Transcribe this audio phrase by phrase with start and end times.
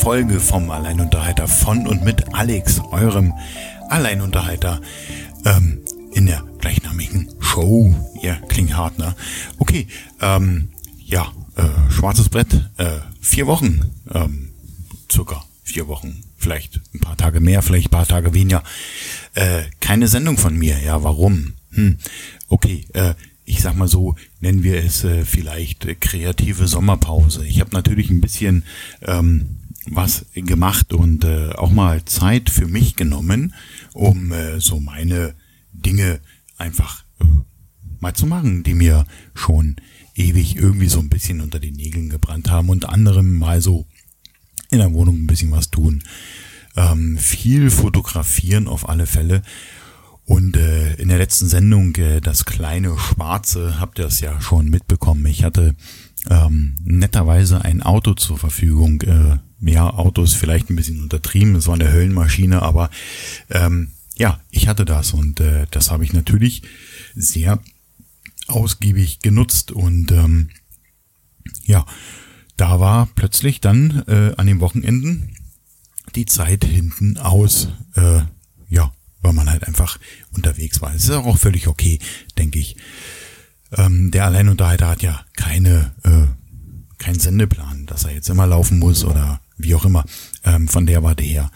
[0.00, 3.34] Folge vom Alleinunterhalter von und mit Alex, eurem
[3.90, 4.80] Alleinunterhalter
[5.44, 5.82] ähm,
[6.14, 7.94] in der gleichnamigen Show.
[8.22, 9.14] Ja, klingt hart, ne?
[9.58, 9.88] Okay,
[10.22, 10.68] ähm,
[11.04, 14.48] ja, äh, schwarzes Brett, äh, vier Wochen, ähm,
[15.12, 18.62] circa vier Wochen, vielleicht ein paar Tage mehr, vielleicht ein paar Tage weniger.
[19.34, 21.52] Äh, keine Sendung von mir, ja, warum?
[21.72, 21.98] Hm,
[22.48, 23.12] okay, äh,
[23.44, 27.44] ich sag mal so, nennen wir es äh, vielleicht äh, kreative Sommerpause.
[27.44, 28.64] Ich habe natürlich ein bisschen
[29.02, 33.54] ähm, was gemacht und äh, auch mal Zeit für mich genommen,
[33.92, 35.34] um äh, so meine
[35.72, 36.20] Dinge
[36.58, 37.24] einfach äh,
[37.98, 39.76] mal zu machen, die mir schon
[40.14, 43.86] ewig irgendwie so ein bisschen unter den Nägeln gebrannt haben und anderem mal so
[44.70, 46.02] in der Wohnung ein bisschen was tun.
[46.76, 49.42] Ähm, viel fotografieren auf alle Fälle
[50.30, 54.70] und äh, in der letzten Sendung, äh, das kleine Schwarze, habt ihr es ja schon
[54.70, 55.26] mitbekommen.
[55.26, 55.74] Ich hatte
[56.28, 59.00] ähm, netterweise ein Auto zur Verfügung.
[59.02, 62.90] Äh, ja, Auto ist vielleicht ein bisschen untertrieben, es war eine Höllenmaschine, aber
[63.50, 66.62] ähm, ja, ich hatte das und äh, das habe ich natürlich
[67.14, 67.60] sehr
[68.48, 70.50] ausgiebig genutzt und ähm,
[71.64, 71.86] ja,
[72.56, 75.34] da war plötzlich dann äh, an den Wochenenden
[76.14, 77.68] die Zeit hinten aus.
[77.94, 78.22] Äh,
[78.68, 79.98] ja, weil man halt einfach
[80.32, 80.92] unterwegs war.
[80.92, 81.98] Das ist auch völlig okay,
[82.38, 82.76] denke ich.
[83.76, 86.26] Ähm, der Alleinunterhalter hat ja keine, äh,
[86.98, 90.04] keinen Sendeplan, dass er jetzt immer laufen muss oder wie auch immer.
[90.44, 91.50] Ähm, von der Warte her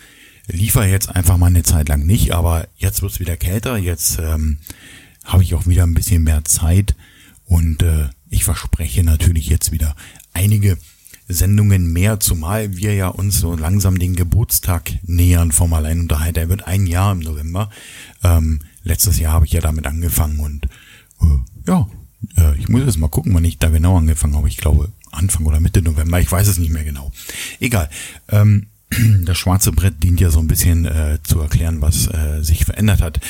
[0.47, 4.59] liefer jetzt einfach mal eine Zeit lang nicht, aber jetzt wird's wieder kälter, jetzt ähm,
[5.25, 6.95] habe ich auch wieder ein bisschen mehr Zeit
[7.47, 9.97] und äh, ich verspreche natürlich jetzt wieder
[10.33, 10.77] einige
[11.29, 16.43] Sendungen mehr, zumal wir ja uns so langsam den Geburtstag nähern vom Alleinunterhalter.
[16.43, 17.71] Er wird ein Jahr im November.
[18.23, 20.67] Ähm, letztes Jahr habe ich ja damit angefangen und
[21.23, 21.89] äh, ja,
[22.37, 24.49] äh, ich muss jetzt mal gucken, wann ich da genau angefangen habe.
[24.49, 27.13] Ich glaube Anfang oder Mitte November, ich weiß es nicht mehr genau.
[27.61, 27.89] Egal.
[28.29, 28.67] Ähm,
[29.25, 33.03] das schwarze Brett dient ja so ein bisschen äh, zu erklären, was äh, sich verändert
[33.03, 33.21] hat.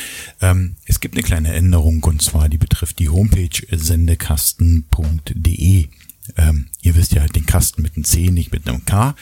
[0.41, 5.88] Ähm, es gibt eine kleine Änderung und zwar die betrifft die Homepage sendekasten.de.
[6.37, 9.15] Ähm, ihr wisst ja halt den Kasten mit einem C, nicht mit einem K.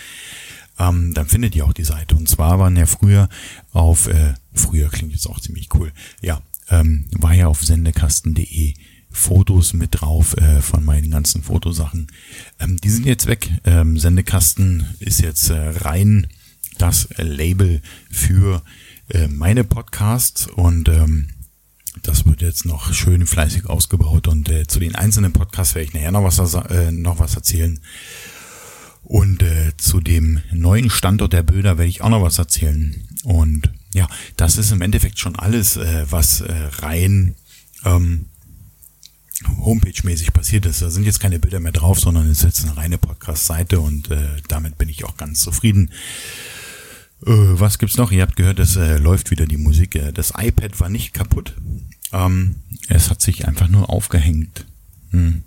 [0.79, 2.17] Ähm, dann findet ihr auch die Seite.
[2.17, 3.29] Und zwar waren ja früher
[3.73, 6.41] auf, äh, früher klingt jetzt auch ziemlich cool, ja,
[6.71, 8.75] ähm, war ja auf sendekasten.de
[9.13, 12.09] Fotos mit drauf äh, von meinen ganzen Fotosachen.
[12.59, 13.51] Ähm, die sind jetzt weg.
[13.65, 16.27] Ähm, Sendekasten ist jetzt äh, rein
[16.79, 18.63] das Label für
[19.09, 21.29] äh, meine Podcasts und ähm,
[22.03, 25.95] das wird jetzt noch schön fleißig ausgebaut und äh, zu den einzelnen Podcasts werde ich
[25.95, 27.79] nachher noch was, äh, noch was erzählen.
[29.05, 33.09] Und äh, zu dem neuen Standort der Bilder werde ich auch noch was erzählen.
[33.25, 37.35] Und ja, das ist im Endeffekt schon alles, äh, was äh, rein
[37.85, 38.27] ähm,
[39.65, 40.83] Homepage-mäßig passiert ist.
[40.83, 44.11] Da sind jetzt keine Bilder mehr drauf, sondern es ist jetzt eine reine Podcast-Seite und
[44.11, 45.91] äh, damit bin ich auch ganz zufrieden.
[47.27, 48.11] Äh, was gibt's noch?
[48.13, 49.95] Ihr habt gehört, es äh, läuft wieder die Musik.
[49.95, 51.55] Äh, das iPad war nicht kaputt.
[52.13, 52.57] Ähm,
[52.89, 54.67] es hat sich einfach nur aufgehängt.
[55.11, 55.45] Hm.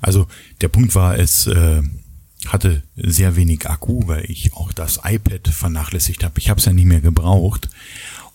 [0.00, 0.28] Also
[0.60, 1.82] der Punkt war, es äh,
[2.46, 6.38] hatte sehr wenig Akku, weil ich auch das iPad vernachlässigt habe.
[6.38, 7.68] Ich habe es ja nicht mehr gebraucht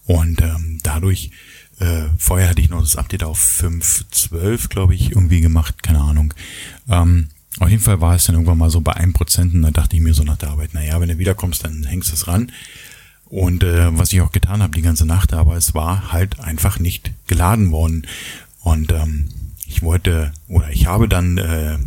[0.05, 1.31] und ähm, dadurch
[1.79, 6.33] äh, vorher hatte ich noch das Update auf 5.12, glaube ich, irgendwie gemacht, keine Ahnung.
[6.87, 7.29] Ähm,
[7.59, 10.01] auf jeden Fall war es dann irgendwann mal so bei 1% und da dachte ich
[10.01, 12.51] mir so nach der Arbeit, naja, wenn du wiederkommst, dann hängst du es ran.
[13.25, 16.79] Und äh, was ich auch getan habe die ganze Nacht, aber es war halt einfach
[16.79, 18.05] nicht geladen worden.
[18.61, 19.29] Und ähm,
[19.65, 21.77] ich wollte, oder ich habe dann äh,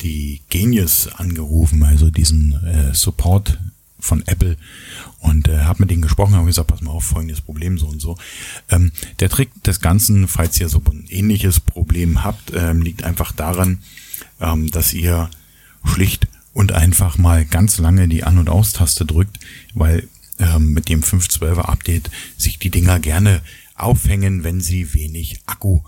[0.00, 3.58] die Genius angerufen, also diesen äh, Support
[4.06, 4.56] von Apple
[5.18, 8.00] und äh, habe mit denen gesprochen, habe gesagt, pass mal auf, folgendes Problem so und
[8.00, 8.16] so.
[8.70, 13.32] Ähm, der Trick des Ganzen, falls ihr so ein ähnliches Problem habt, ähm, liegt einfach
[13.32, 13.82] daran,
[14.40, 15.30] ähm, dass ihr
[15.84, 19.38] schlicht und einfach mal ganz lange die An- und Aus-Taste drückt,
[19.74, 23.42] weil ähm, mit dem 5.12er Update sich die Dinger gerne
[23.74, 25.80] aufhängen, wenn sie wenig Akku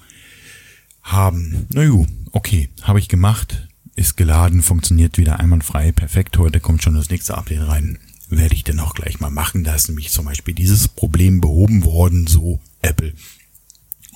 [1.03, 1.67] haben.
[1.73, 6.39] Na ju, okay, habe ich gemacht, ist geladen, funktioniert wieder einwandfrei, perfekt.
[6.39, 7.99] Heute kommt schon das nächste Update rein.
[8.31, 9.65] Werde ich dann auch gleich mal machen.
[9.65, 13.15] Da ist nämlich zum Beispiel dieses Problem behoben worden, so Apple.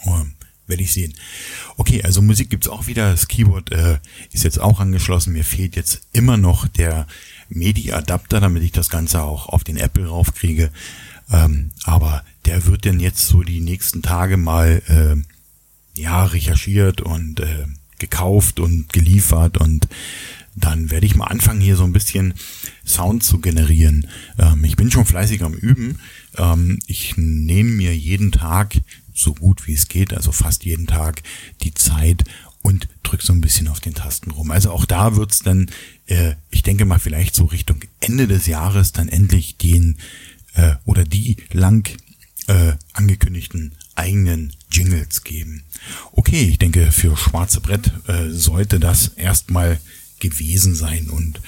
[0.05, 0.35] Um,
[0.67, 1.15] werde ich sehen.
[1.77, 3.11] Okay, also Musik gibt's auch wieder.
[3.11, 3.99] Das Keyboard äh,
[4.33, 5.33] ist jetzt auch angeschlossen.
[5.33, 7.07] Mir fehlt jetzt immer noch der
[7.49, 10.71] MIDI-Adapter, damit ich das Ganze auch auf den Apple raufkriege.
[11.31, 17.41] Ähm, aber der wird dann jetzt so die nächsten Tage mal äh, ja recherchiert und
[17.41, 17.67] äh,
[17.99, 19.89] gekauft und geliefert und
[20.55, 22.35] dann werde ich mal anfangen, hier so ein bisschen
[22.87, 24.07] Sound zu generieren.
[24.39, 25.99] Ähm, ich bin schon fleißig am Üben.
[26.37, 28.81] Ähm, ich nehme mir jeden Tag
[29.15, 31.23] so gut wie es geht, also fast jeden Tag
[31.63, 32.25] die Zeit,
[32.63, 34.51] und drück so ein bisschen auf den Tasten rum.
[34.51, 35.71] Also auch da wird's dann,
[36.07, 39.99] äh, ich denke mal vielleicht so Richtung Ende des Jahres dann endlich den
[40.55, 41.89] äh, oder die lang
[42.47, 45.65] äh, angekündigten eigenen Jingles geben.
[46.13, 49.81] Okay, ich denke, für Schwarze Brett äh, sollte das erstmal
[50.23, 51.41] gewesen sein und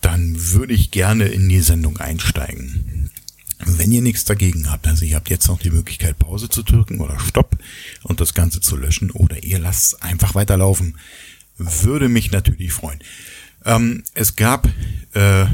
[0.00, 3.10] dann würde ich gerne in die Sendung einsteigen.
[3.58, 7.00] Wenn ihr nichts dagegen habt, also ihr habt jetzt noch die Möglichkeit Pause zu drücken
[7.00, 7.58] oder Stopp
[8.02, 10.96] und das Ganze zu löschen oder ihr lasst einfach weiterlaufen,
[11.58, 13.00] würde mich natürlich freuen.
[13.64, 14.68] Ähm, es gab
[15.14, 15.46] äh,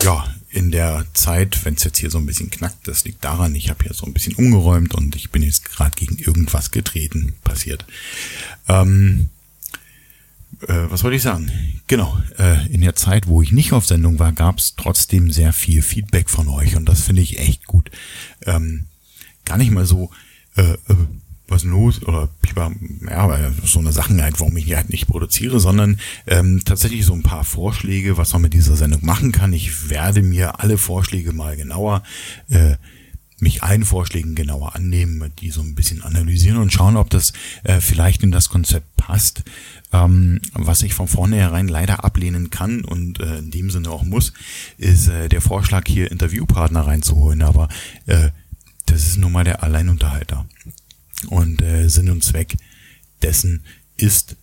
[0.00, 3.54] ja in der Zeit, wenn es jetzt hier so ein bisschen knackt, das liegt daran,
[3.54, 7.34] ich habe hier so ein bisschen umgeräumt und ich bin jetzt gerade gegen irgendwas getreten,
[7.44, 7.84] passiert.
[8.68, 9.28] Ähm,
[10.66, 11.50] äh, was wollte ich sagen?
[11.86, 15.52] Genau, äh, in der Zeit, wo ich nicht auf Sendung war, gab es trotzdem sehr
[15.52, 17.90] viel Feedback von euch und das finde ich echt gut.
[18.46, 18.86] Ähm,
[19.44, 20.10] gar nicht mal so,
[20.56, 20.96] äh, äh,
[21.48, 22.28] was los oder
[23.08, 27.14] ja, so eine Sachen halt, warum ich die halt nicht produziere, sondern ähm, tatsächlich so
[27.14, 29.54] ein paar Vorschläge, was man mit dieser Sendung machen kann.
[29.54, 32.02] Ich werde mir alle Vorschläge mal genauer
[32.50, 32.76] äh,
[33.40, 37.32] mich allen Vorschlägen genauer annehmen, die so ein bisschen analysieren und schauen, ob das
[37.64, 39.44] äh, vielleicht in das Konzept passt.
[39.92, 44.32] Ähm, was ich von vornherein leider ablehnen kann und äh, in dem Sinne auch muss,
[44.76, 47.42] ist äh, der Vorschlag, hier Interviewpartner reinzuholen.
[47.42, 47.68] Aber
[48.06, 48.30] äh,
[48.86, 50.46] das ist nun mal der Alleinunterhalter.
[51.28, 52.56] Und äh, Sinn und Zweck
[53.22, 53.62] dessen
[53.96, 54.36] ist,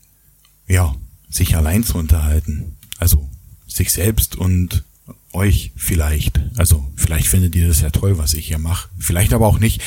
[0.67, 0.95] ja,
[1.29, 2.77] sich allein zu unterhalten.
[2.97, 3.29] Also
[3.67, 4.83] sich selbst und
[5.35, 6.41] euch vielleicht.
[6.57, 8.89] Also vielleicht findet ihr das ja toll, was ich hier mache.
[8.97, 9.81] Vielleicht aber auch nicht.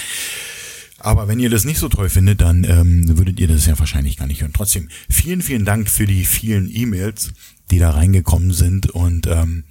[0.99, 4.17] Aber wenn ihr das nicht so toll findet, dann ähm, würdet ihr das ja wahrscheinlich
[4.17, 4.53] gar nicht hören.
[4.53, 7.33] Trotzdem, vielen, vielen Dank für die vielen E-Mails,
[7.71, 9.65] die da reingekommen sind und ähm,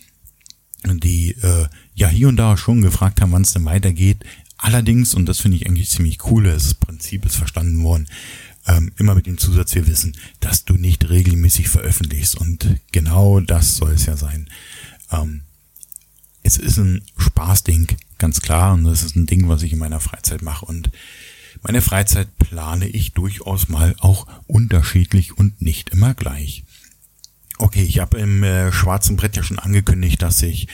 [0.86, 4.24] die äh, ja hier und da schon gefragt haben, wann es denn weitergeht.
[4.58, 8.08] Allerdings, und das finde ich eigentlich ziemlich cool, das Prinzip ist verstanden worden,
[8.68, 12.36] ähm, immer mit dem Zusatz, wir wissen, dass du nicht regelmäßig veröffentlichst.
[12.36, 14.50] Und genau das soll es ja sein.
[15.12, 15.42] Ähm,
[16.48, 18.74] es ist ein Spaßding, ganz klar.
[18.74, 20.66] Und das ist ein Ding, was ich in meiner Freizeit mache.
[20.66, 20.90] Und
[21.62, 26.64] meine Freizeit plane ich durchaus mal auch unterschiedlich und nicht immer gleich.
[27.60, 30.68] Okay, ich habe im äh, schwarzen Brett ja schon angekündigt, dass sich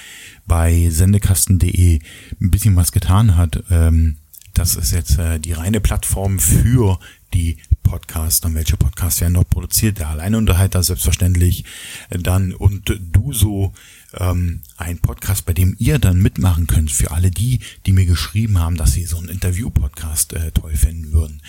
[0.46, 2.00] bei sendekasten.de
[2.42, 3.64] ein bisschen was getan hat.
[3.72, 4.18] Ähm,
[4.54, 7.00] das ist jetzt äh, die reine Plattform für
[7.34, 8.46] die Podcasts.
[8.46, 9.98] Und welche Podcasts werden dort produziert?
[9.98, 11.64] Der Alleinunterhalter selbstverständlich.
[12.10, 13.74] Dann und du so
[14.18, 18.60] ähm, ein Podcast, bei dem ihr dann mitmachen könnt für alle die, die mir geschrieben
[18.60, 21.42] haben, dass sie so einen Interview-Podcast äh, toll finden würden.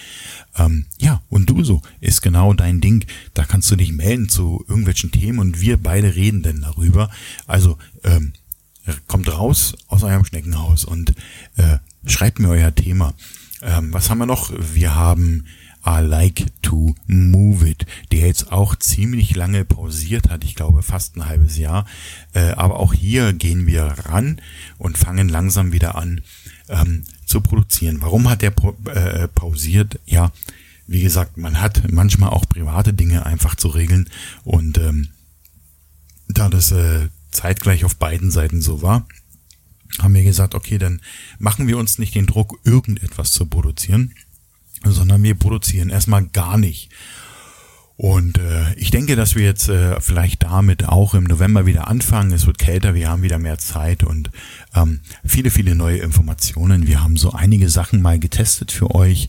[0.56, 3.04] Ähm, ja, und du so ist genau dein Ding.
[3.34, 7.10] Da kannst du dich melden zu irgendwelchen Themen und wir beide reden denn darüber.
[7.46, 8.32] Also ähm,
[9.06, 11.14] kommt raus aus eurem Schneckenhaus und
[11.56, 13.14] äh, schreibt mir euer Thema.
[13.62, 14.52] Ähm, was haben wir noch?
[14.74, 15.44] Wir haben
[15.86, 21.16] I Like to Move It, der jetzt auch ziemlich lange pausiert hat, ich glaube fast
[21.16, 21.86] ein halbes Jahr.
[22.32, 24.40] Äh, aber auch hier gehen wir ran
[24.78, 26.22] und fangen langsam wieder an
[26.68, 28.00] ähm, zu produzieren.
[28.00, 28.52] Warum hat der
[28.94, 30.00] äh, pausiert?
[30.06, 30.32] Ja,
[30.86, 34.08] wie gesagt, man hat manchmal auch private Dinge einfach zu regeln
[34.44, 35.08] und ähm,
[36.28, 39.06] da das äh, zeitgleich auf beiden Seiten so war,
[40.00, 41.00] haben wir gesagt, okay, dann
[41.38, 44.14] machen wir uns nicht den Druck, irgendetwas zu produzieren,
[44.92, 46.90] sondern wir produzieren erstmal gar nicht.
[47.96, 52.32] Und äh, ich denke, dass wir jetzt äh, vielleicht damit auch im November wieder anfangen.
[52.32, 54.30] Es wird kälter, wir haben wieder mehr Zeit und
[54.74, 56.88] ähm, viele, viele neue Informationen.
[56.88, 59.28] Wir haben so einige Sachen mal getestet für euch.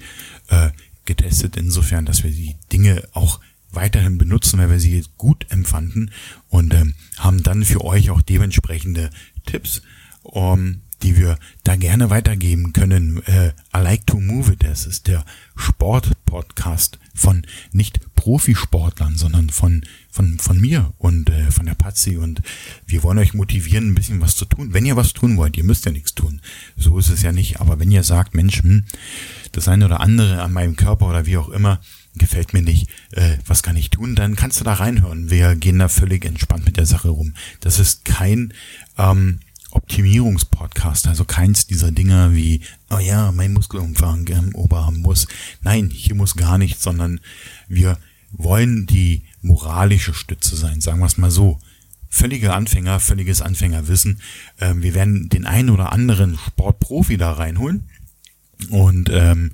[0.50, 0.70] Äh,
[1.06, 3.40] getestet insofern, dass wir die Dinge auch
[3.72, 6.12] weiterhin benutzen, weil wir sie gut empfanden
[6.50, 9.10] und ähm, haben dann für euch auch dementsprechende
[9.46, 9.82] Tipps
[10.24, 13.22] um, die wir da gerne weitergeben können.
[13.26, 15.26] Äh, I Like to Move It, das ist der
[15.56, 22.42] Sport-Podcast von nicht Profisportlern, sondern von, von, von mir und äh, von der Patsy und
[22.88, 24.74] wir wollen euch motivieren, ein bisschen was zu tun.
[24.74, 26.42] Wenn ihr was tun wollt, ihr müsst ja nichts tun.
[26.76, 27.62] So ist es ja nicht.
[27.62, 28.84] Aber wenn ihr sagt, Mensch, hm,
[29.52, 31.80] das eine oder andere an meinem Körper oder wie auch immer,
[32.16, 35.30] gefällt mir nicht, äh, was kann ich tun, dann kannst du da reinhören.
[35.30, 37.34] Wir gehen da völlig entspannt mit der Sache rum.
[37.60, 38.54] Das ist kein
[38.98, 39.40] ähm,
[39.76, 45.28] Optimierungspodcast, also keins dieser Dinger wie, oh ja, mein Muskelumfang im Oberarm muss.
[45.62, 47.20] Nein, hier muss gar nichts, sondern
[47.68, 47.98] wir
[48.32, 51.60] wollen die moralische Stütze sein, sagen wir es mal so.
[52.10, 54.22] Völlige Anfänger, völliges Anfängerwissen.
[54.62, 57.90] Ähm, wir werden den einen oder anderen Sportprofi da reinholen.
[58.70, 59.52] Und ähm,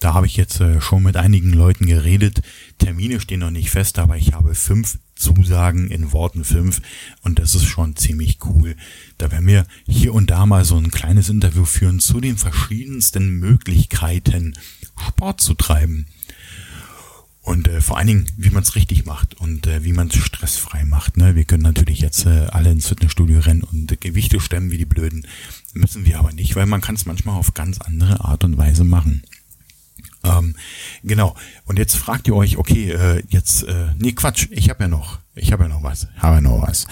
[0.00, 2.42] da habe ich jetzt äh, schon mit einigen Leuten geredet.
[2.78, 6.80] Termine stehen noch nicht fest, aber ich habe fünf Zusagen in Worten fünf
[7.22, 8.76] und das ist schon ziemlich cool.
[9.18, 13.38] Da werden wir hier und da mal so ein kleines Interview führen zu den verschiedensten
[13.38, 14.54] Möglichkeiten,
[15.08, 16.06] Sport zu treiben.
[17.42, 20.16] und äh, vor allen Dingen, wie man es richtig macht und äh, wie man es
[20.16, 21.16] stressfrei macht.
[21.18, 21.36] Ne?
[21.36, 24.86] Wir können natürlich jetzt äh, alle ins Fitnessstudio rennen und äh, Gewichte stemmen wie die
[24.86, 25.26] Blöden.
[25.74, 28.84] Müssen wir aber nicht, weil man kann es manchmal auf ganz andere Art und Weise
[28.84, 29.22] machen.
[30.24, 30.56] Ähm,
[31.02, 31.36] genau.
[31.66, 35.18] Und jetzt fragt ihr euch, okay, äh, jetzt, äh, nee, Quatsch, ich habe ja noch,
[35.34, 36.86] ich habe ja noch was, habe ja noch was.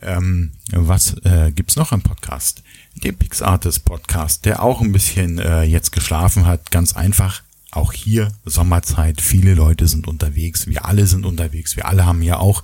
[0.00, 2.62] Ähm, was äh, gibt's noch am Podcast?
[2.94, 8.32] Den PixArtist Podcast, der auch ein bisschen äh, jetzt geschlafen hat, ganz einfach auch hier
[8.44, 12.62] Sommerzeit, viele Leute sind unterwegs, wir alle sind unterwegs, wir alle haben ja auch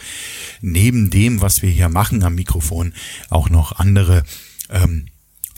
[0.60, 2.94] neben dem, was wir hier machen am Mikrofon,
[3.28, 4.22] auch noch andere
[4.70, 5.06] ähm,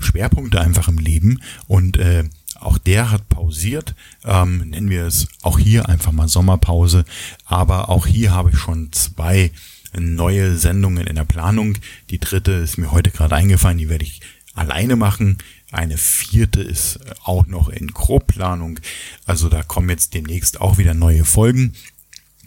[0.00, 2.24] Schwerpunkte einfach im Leben und äh,
[2.60, 3.94] auch der hat pausiert,
[4.24, 7.04] ähm, nennen wir es auch hier einfach mal Sommerpause,
[7.44, 9.50] aber auch hier habe ich schon zwei
[9.98, 11.78] neue Sendungen in der Planung.
[12.10, 14.20] Die dritte ist mir heute gerade eingefallen, die werde ich
[14.54, 15.38] alleine machen.
[15.70, 18.80] Eine vierte ist auch noch in Grobplanung.
[19.24, 21.74] Also da kommen jetzt demnächst auch wieder neue Folgen.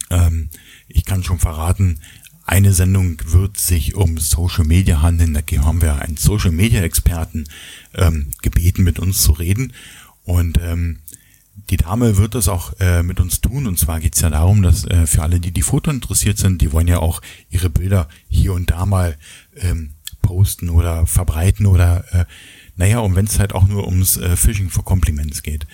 [0.10, 0.50] Ähm,
[0.88, 2.00] ich kann schon verraten,
[2.50, 5.36] eine Sendung wird sich um Social Media handeln.
[5.36, 7.46] Da haben wir einen Social Media Experten
[7.94, 9.74] ähm, gebeten, mit uns zu reden.
[10.30, 11.00] Und ähm,
[11.72, 13.66] die Dame wird das auch äh, mit uns tun.
[13.66, 16.62] Und zwar geht es ja darum, dass äh, für alle, die die Foto interessiert sind,
[16.62, 17.20] die wollen ja auch
[17.50, 19.18] ihre Bilder hier und da mal
[19.56, 22.26] ähm, posten oder verbreiten oder äh,
[22.76, 25.66] naja, und wenn es halt auch nur ums äh, Phishing for Compliments geht.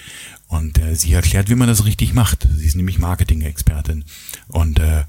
[0.48, 2.48] Und äh, sie erklärt, wie man das richtig macht.
[2.56, 4.06] Sie ist nämlich Marketing-Expertin
[4.48, 5.04] und äh,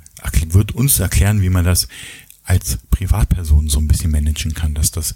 [0.48, 1.86] wird uns erklären, wie man das
[2.42, 5.14] als Privatperson so ein bisschen managen kann, dass das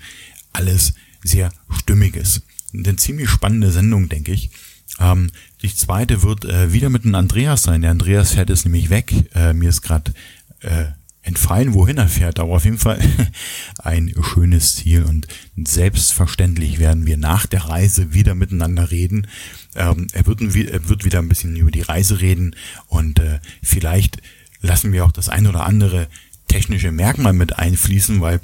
[0.52, 0.94] alles
[1.24, 2.42] sehr stimmig ist.
[2.72, 4.50] Eine ziemlich spannende Sendung, denke ich.
[4.98, 5.30] Ähm,
[5.62, 7.82] die zweite wird äh, wieder mit einem Andreas sein.
[7.82, 9.12] Der Andreas fährt jetzt nämlich weg.
[9.34, 10.12] Äh, mir ist gerade
[10.60, 10.86] äh,
[11.22, 12.98] entfallen, wohin er fährt, aber auf jeden Fall
[13.78, 19.26] ein schönes Ziel und selbstverständlich werden wir nach der Reise wieder miteinander reden.
[19.74, 24.22] Ähm, er, wird, er, wird, wieder ein bisschen über die Reise reden und äh, vielleicht
[24.62, 26.08] lassen wir auch das ein oder andere
[26.48, 28.40] technische Merkmal mit einfließen, weil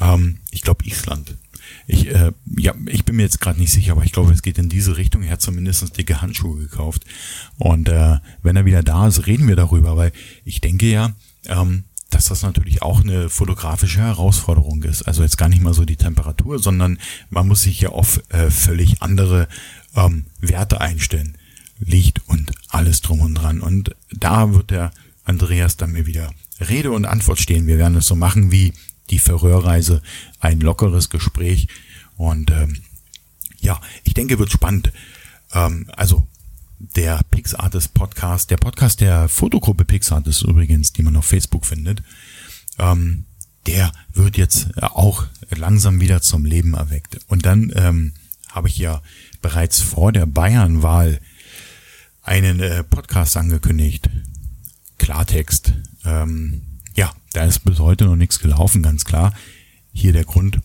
[0.00, 1.36] ähm, ich glaube Island.
[1.86, 4.58] Ich, äh, ja, ich bin mir jetzt gerade nicht sicher, aber ich glaube, es geht
[4.58, 5.22] in diese Richtung.
[5.22, 7.04] Er hat zumindest dicke Handschuhe gekauft.
[7.58, 10.12] Und äh, wenn er wieder da ist, reden wir darüber, weil
[10.44, 11.12] ich denke ja,
[11.46, 15.02] ähm, dass das natürlich auch eine fotografische Herausforderung ist.
[15.02, 16.98] Also jetzt gar nicht mal so die Temperatur, sondern
[17.30, 19.48] man muss sich ja auf äh, völlig andere
[19.94, 21.36] ähm, Werte einstellen.
[21.78, 23.60] Licht und alles drum und dran.
[23.60, 24.92] Und da wird der
[25.24, 27.66] Andreas dann mir wieder Rede und Antwort stehen.
[27.66, 28.72] Wir werden es so machen wie
[29.10, 30.02] die Verröhrreise,
[30.46, 31.68] ein lockeres Gespräch.
[32.16, 32.78] Und ähm,
[33.58, 34.92] ja, ich denke, wird spannend.
[35.52, 36.26] Ähm, also
[36.78, 42.02] der PixArtist Podcast, der Podcast der Fotogruppe PixArtist übrigens, die man auf Facebook findet,
[42.78, 43.24] ähm,
[43.66, 47.18] der wird jetzt auch langsam wieder zum Leben erweckt.
[47.26, 48.12] Und dann ähm,
[48.50, 49.02] habe ich ja
[49.42, 51.20] bereits vor der Bayernwahl
[52.22, 54.08] einen äh, Podcast angekündigt.
[54.98, 55.72] Klartext.
[56.04, 56.62] Ähm,
[56.94, 59.32] ja, da ist bis heute noch nichts gelaufen, ganz klar.
[59.96, 60.60] Hier der Grund.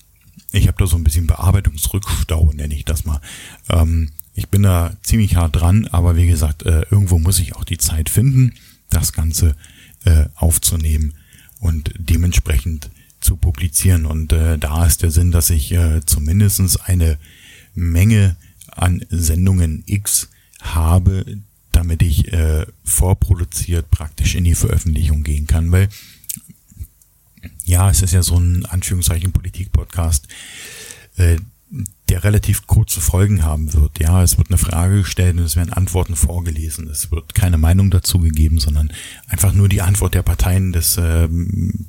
[0.51, 3.21] Ich habe da so ein bisschen Bearbeitungsrückstau, nenne ich das mal.
[3.69, 7.63] Ähm, ich bin da ziemlich hart dran, aber wie gesagt, äh, irgendwo muss ich auch
[7.63, 8.53] die Zeit finden,
[8.89, 9.55] das Ganze
[10.03, 11.13] äh, aufzunehmen
[11.59, 12.89] und dementsprechend
[13.21, 14.05] zu publizieren.
[14.05, 17.17] Und äh, da ist der Sinn, dass ich äh, zumindest eine
[17.73, 18.35] Menge
[18.67, 20.27] an Sendungen X
[20.59, 21.37] habe,
[21.71, 25.87] damit ich äh, vorproduziert praktisch in die Veröffentlichung gehen kann, weil
[27.65, 30.27] ja, es ist ja so ein Anführungszeichen Politik-Podcast.
[31.17, 31.37] Äh,
[32.09, 33.99] der relativ kurze Folgen haben wird.
[33.99, 36.89] Ja, es wird eine Frage gestellt und es werden Antworten vorgelesen.
[36.89, 38.91] Es wird keine Meinung dazu gegeben, sondern
[39.29, 41.29] einfach nur die Antwort der Parteien des äh,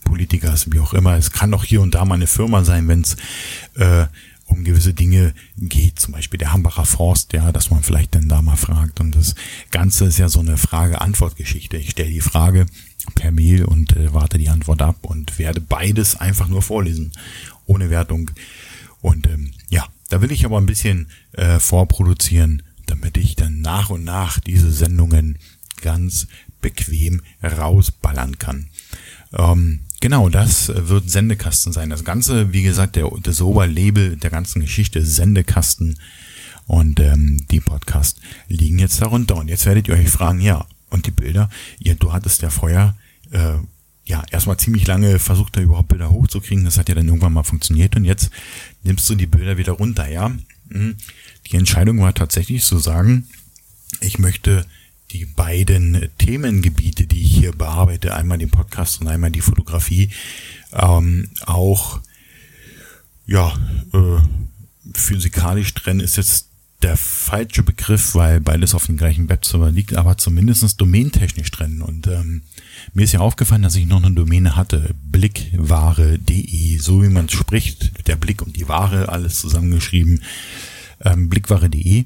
[0.05, 1.17] Politikers, wie auch immer.
[1.17, 3.17] Es kann auch hier und da mal eine Firma sein, wenn es
[3.75, 4.07] äh,
[4.47, 8.43] um gewisse Dinge geht, zum Beispiel der Hambacher Forst, ja, dass man vielleicht dann da
[8.43, 9.01] mal fragt.
[9.01, 9.35] Und das
[9.73, 11.79] Ganze ist ja so eine Frage-Antwort-Geschichte.
[11.79, 12.67] Ich stelle die Frage
[13.15, 17.13] per Mail und äh, warte die Antwort ab und werde beides einfach nur vorlesen,
[17.67, 18.31] ohne Wertung.
[19.01, 23.91] Und ähm, ja, da will ich aber ein bisschen äh, vorproduzieren, damit ich dann nach
[23.91, 25.39] und nach diese Sendungen
[25.81, 26.29] ganz
[26.61, 28.69] bequem rausballern kann.
[29.33, 31.91] Ähm, genau, das wird Sendekasten sein.
[31.91, 35.99] Das Ganze, wie gesagt, der, das Oberlabel der ganzen Geschichte Sendekasten
[36.67, 39.37] und ähm, die Podcast liegen jetzt darunter.
[39.37, 42.97] Und jetzt werdet ihr euch fragen, ja, und die Bilder, ihr, du hattest ja vorher
[43.31, 43.55] äh,
[44.05, 46.65] ja, erstmal ziemlich lange versucht, da überhaupt Bilder hochzukriegen.
[46.65, 48.31] Das hat ja dann irgendwann mal funktioniert und jetzt
[48.83, 50.31] nimmst du die Bilder wieder runter, ja.
[50.69, 50.97] Mhm.
[51.47, 53.29] Die Entscheidung war tatsächlich zu sagen,
[54.01, 54.67] ich möchte
[55.13, 60.11] die beiden Themengebiete, die ich hier bearbeite, einmal den Podcast und einmal die Fotografie,
[60.73, 62.01] ähm, auch
[63.27, 63.55] ja,
[63.93, 64.21] äh,
[64.95, 66.49] physikalisch trennen ist jetzt
[66.83, 71.81] der falsche Begriff, weil beides auf dem gleichen Webserver liegt, aber zumindest domaintechnisch drin.
[71.81, 72.43] Und ähm,
[72.93, 78.07] mir ist ja aufgefallen, dass ich noch eine Domäne hatte, blickware.de, so wie man spricht,
[78.09, 80.23] der Blick und die Ware, alles zusammengeschrieben,
[81.05, 82.05] ähm, blickware.de.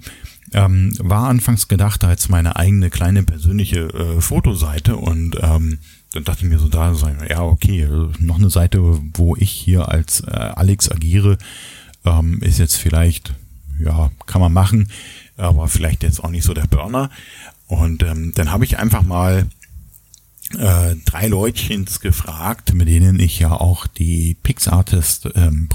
[0.52, 5.78] Ähm, war anfangs gedacht als meine eigene kleine persönliche äh, Fotoseite und ähm,
[6.12, 6.94] dann dachte ich mir so da,
[7.28, 7.88] ja okay,
[8.20, 8.78] noch eine Seite,
[9.14, 11.36] wo ich hier als äh, Alex agiere,
[12.04, 13.34] ähm, ist jetzt vielleicht
[13.78, 14.88] ja, kann man machen,
[15.36, 17.10] aber vielleicht jetzt auch nicht so der Burner.
[17.66, 19.46] Und ähm, dann habe ich einfach mal
[20.54, 25.68] äh, drei Leutchens gefragt, mit denen ich ja auch die PixArtist ähm,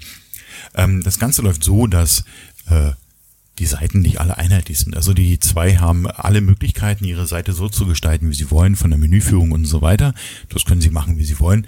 [0.75, 2.23] Ähm, das Ganze läuft so, dass
[2.69, 2.91] äh,
[3.59, 4.95] die Seiten nicht alle einheitlich sind.
[4.95, 8.89] Also die zwei haben alle Möglichkeiten, ihre Seite so zu gestalten, wie sie wollen, von
[8.89, 10.13] der Menüführung und so weiter.
[10.47, 11.67] Das können sie machen, wie sie wollen.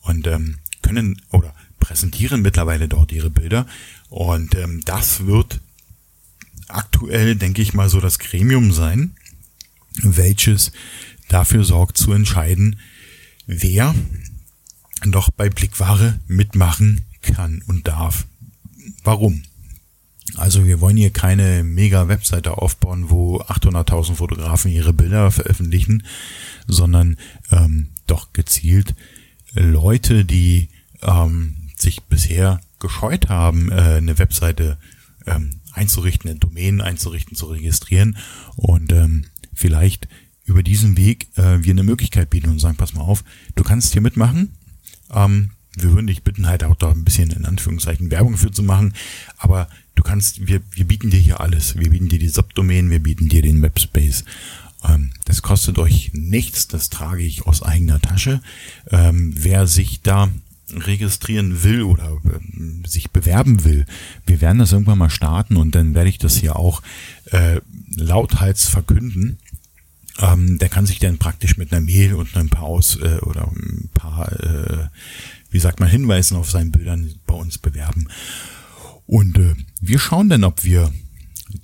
[0.00, 3.66] Und ähm, können oder präsentieren mittlerweile dort ihre Bilder.
[4.08, 5.60] Und ähm, das wird
[6.68, 9.14] aktuell, denke ich mal, so das Gremium sein,
[10.02, 10.72] welches
[11.28, 12.78] dafür sorgt zu entscheiden,
[13.46, 13.94] wer
[15.04, 18.26] doch bei Blickware mitmachen kann und darf.
[19.04, 19.42] Warum?
[20.36, 26.02] Also wir wollen hier keine mega Webseite aufbauen, wo 800.000 Fotografen ihre Bilder veröffentlichen,
[26.66, 27.16] sondern
[27.50, 28.94] ähm, doch gezielt
[29.54, 30.68] Leute, die
[31.02, 34.78] ähm, sich bisher gescheut haben, äh, eine Webseite
[35.26, 38.16] ähm, einzurichten, eine Domain einzurichten, zu registrieren
[38.56, 40.08] und ähm, vielleicht
[40.44, 43.92] über diesen Weg äh, wir eine Möglichkeit bieten und sagen, pass mal auf, du kannst
[43.92, 44.54] hier mitmachen,
[45.12, 48.62] ähm, wir würden dich bitten, halt auch da ein bisschen in Anführungszeichen Werbung für zu
[48.62, 48.94] machen,
[49.38, 51.76] aber du kannst, wir, wir bieten dir hier alles.
[51.78, 54.24] Wir bieten dir die Subdomain, wir bieten dir den Webspace.
[54.88, 58.40] Ähm, das kostet euch nichts, das trage ich aus eigener Tasche.
[58.90, 60.30] Ähm, wer sich da
[60.72, 63.86] registrieren will oder äh, sich bewerben will,
[64.26, 66.82] wir werden das irgendwann mal starten und dann werde ich das hier auch
[67.30, 67.60] äh,
[67.96, 69.38] lauthals verkünden.
[70.18, 73.48] Ähm, der kann sich dann praktisch mit einer Mail und ein paar aus äh, oder
[73.48, 74.86] ein paar äh,
[75.56, 78.08] wie sagt man, Hinweisen auf seinen Bildern bei uns bewerben.
[79.06, 80.92] Und äh, wir schauen dann, ob wir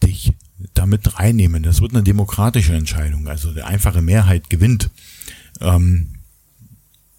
[0.02, 0.32] dich
[0.72, 1.62] damit reinnehmen.
[1.62, 4.88] Das wird eine demokratische Entscheidung, also die einfache Mehrheit gewinnt.
[5.60, 6.14] Ähm,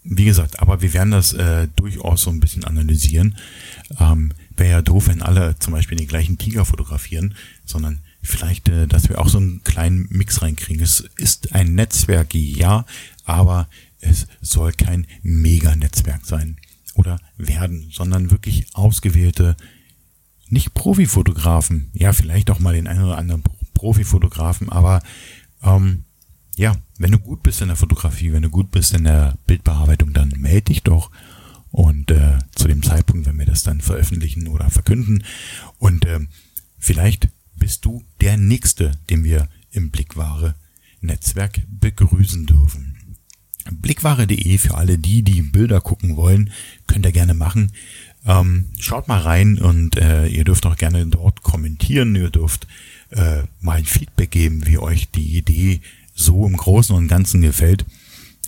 [0.03, 3.38] wie gesagt, aber wir werden das äh, durchaus so ein bisschen analysieren.
[3.99, 8.88] Ähm, Wäre ja doof, wenn alle zum Beispiel den gleichen Tiger fotografieren, sondern vielleicht, äh,
[8.88, 10.81] dass wir auch so einen kleinen Mix reinkriegen.
[10.81, 12.88] Es ist ein Netzwerk, ja,
[13.25, 13.67] aber
[14.03, 16.57] es soll kein Mega-Netzwerk sein
[16.95, 19.55] oder werden, sondern wirklich ausgewählte,
[20.49, 25.01] nicht Profifotografen, ja, vielleicht auch mal den einen oder anderen Profifotografen, aber
[25.63, 26.03] ähm,
[26.55, 30.13] ja, wenn du gut bist in der Fotografie, wenn du gut bist in der Bildbearbeitung,
[30.13, 31.09] dann melde dich doch.
[31.71, 35.23] Und äh, zu dem Zeitpunkt, wenn wir das dann veröffentlichen oder verkünden.
[35.79, 36.19] Und äh,
[36.77, 40.53] vielleicht bist du der Nächste, den wir im Blickware
[41.01, 42.97] Netzwerk begrüßen dürfen.
[43.71, 46.52] Blickware.de für alle die, die Bilder gucken wollen,
[46.88, 47.71] könnt ihr gerne machen.
[48.26, 52.15] Ähm, schaut mal rein und äh, ihr dürft auch gerne dort kommentieren.
[52.15, 52.67] Ihr dürft
[53.10, 55.82] äh, mal ein Feedback geben, wie euch die Idee
[56.15, 57.86] so im Großen und Ganzen gefällt.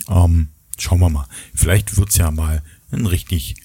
[0.08, 0.48] Ähm,
[0.78, 1.26] schauen wir mal.
[1.54, 3.56] Vielleicht wird's ja mal ein richtig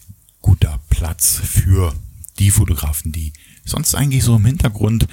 [0.41, 1.93] guter Platz für
[2.39, 3.33] die Fotografen, die
[3.63, 5.07] sonst eigentlich so im Hintergrund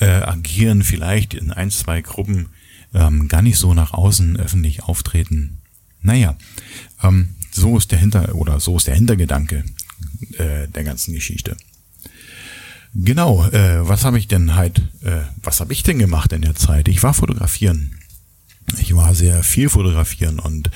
[0.00, 2.48] äh, agieren, vielleicht in ein, zwei Gruppen
[2.92, 5.58] ähm, gar nicht so nach außen öffentlich auftreten.
[6.04, 6.36] Naja,
[7.02, 9.64] ähm, so ist der Hinter oder so ist der Hintergedanke
[10.38, 11.56] äh, der ganzen Geschichte.
[12.94, 16.54] Genau, äh, was habe ich denn halt, äh, was habe ich denn gemacht in der
[16.54, 16.88] Zeit?
[16.88, 17.98] Ich war fotografieren.
[18.78, 20.70] ich war sehr viel fotografieren und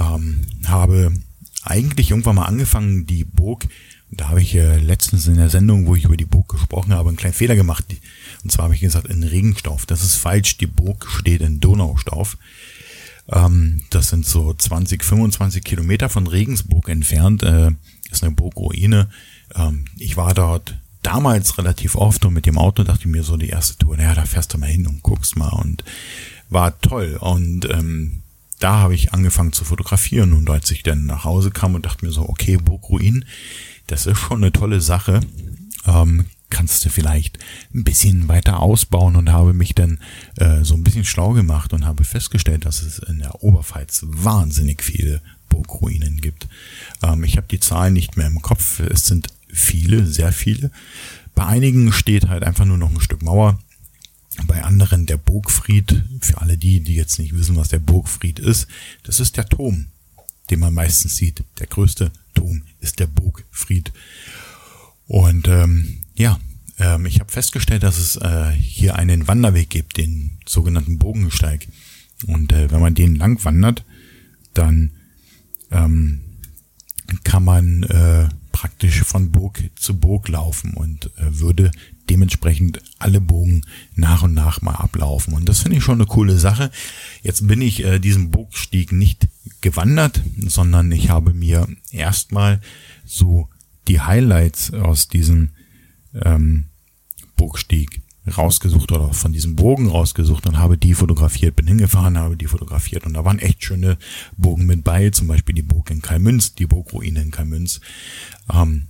[0.00, 1.12] ähm, habe
[1.62, 3.66] eigentlich irgendwann mal angefangen, die Burg,
[4.10, 7.08] da habe ich äh, letztens in der Sendung, wo ich über die Burg gesprochen habe,
[7.08, 7.84] einen kleinen Fehler gemacht.
[8.42, 9.86] Und zwar habe ich gesagt, in Regenstauf.
[9.86, 10.56] Das ist falsch.
[10.58, 12.36] Die Burg steht in Donaustauf.
[13.30, 17.42] Ähm, das sind so 20, 25 Kilometer von Regensburg entfernt.
[17.42, 17.72] Äh,
[18.10, 19.08] ist eine Burgruine.
[19.54, 23.36] Ähm, ich war dort damals relativ oft und mit dem Auto dachte ich mir so
[23.36, 25.84] die erste Tour, naja, da fährst du mal hin und guckst mal und
[26.48, 27.18] war toll.
[27.20, 28.22] Und ähm,
[28.60, 32.04] da habe ich angefangen zu fotografieren und als ich dann nach Hause kam und dachte
[32.04, 33.24] mir so, okay, Burgruin,
[33.86, 35.20] das ist schon eine tolle Sache.
[35.86, 37.38] Ähm, kannst du vielleicht
[37.74, 39.98] ein bisschen weiter ausbauen und habe mich dann
[40.36, 44.82] äh, so ein bisschen schlau gemacht und habe festgestellt, dass es in der Oberpfalz wahnsinnig
[44.82, 46.48] viele Burgruinen gibt.
[47.02, 48.80] Ähm, ich habe die Zahlen nicht mehr im Kopf.
[48.80, 50.70] Es sind viele, sehr viele.
[51.34, 53.58] Bei einigen steht halt einfach nur noch ein Stück Mauer.
[54.46, 56.04] Bei anderen der Burgfried.
[56.20, 58.66] Für alle die, die jetzt nicht wissen, was der Burgfried ist,
[59.04, 59.86] das ist der Turm,
[60.50, 61.44] den man meistens sieht.
[61.58, 63.92] Der größte Turm ist der Burgfried.
[65.06, 66.38] Und ähm, ja,
[66.78, 71.68] ähm, ich habe festgestellt, dass es äh, hier einen Wanderweg gibt, den sogenannten Bogensteig.
[72.26, 73.84] Und äh, wenn man den lang wandert,
[74.54, 74.92] dann
[75.70, 76.20] ähm,
[77.24, 81.70] kann man äh, praktisch von Burg zu Burg laufen und äh, würde
[82.08, 83.62] dementsprechend alle Bogen
[83.94, 85.34] nach und nach mal ablaufen.
[85.34, 86.70] Und das finde ich schon eine coole Sache.
[87.22, 89.28] Jetzt bin ich äh, diesen Burgstieg nicht
[89.60, 92.60] gewandert, sondern ich habe mir erstmal
[93.04, 93.48] so
[93.88, 95.50] die Highlights aus diesem
[96.22, 96.66] ähm,
[97.36, 102.46] Burgstieg rausgesucht oder von diesem Bogen rausgesucht und habe die fotografiert, bin hingefahren, habe die
[102.46, 103.98] fotografiert und da waren echt schöne
[104.36, 107.80] Bogen mit bei, zum Beispiel die Burg in Kalmünz, die Burgruine in Kalmünz.
[108.52, 108.86] Ähm,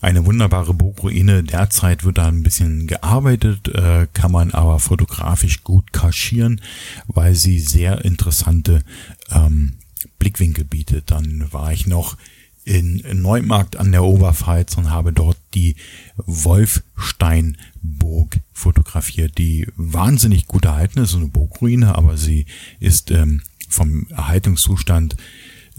[0.00, 1.44] eine wunderbare Burgruine.
[1.44, 6.60] Derzeit wird da ein bisschen gearbeitet, äh, kann man aber fotografisch gut kaschieren,
[7.06, 8.82] weil sie sehr interessante
[9.30, 9.74] ähm,
[10.18, 11.10] Blickwinkel bietet.
[11.10, 12.16] Dann war ich noch
[12.68, 15.76] in Neumarkt an der Oberpfalz und habe dort die
[16.18, 22.44] Wolfsteinburg fotografiert, die wahnsinnig gut erhalten ist, so eine Burgruine, aber sie
[22.78, 25.16] ist ähm, vom Erhaltungszustand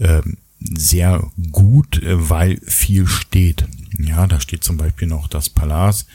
[0.00, 3.68] ähm, sehr gut, äh, weil viel steht.
[3.96, 6.08] Ja, da steht zum Beispiel noch das Palast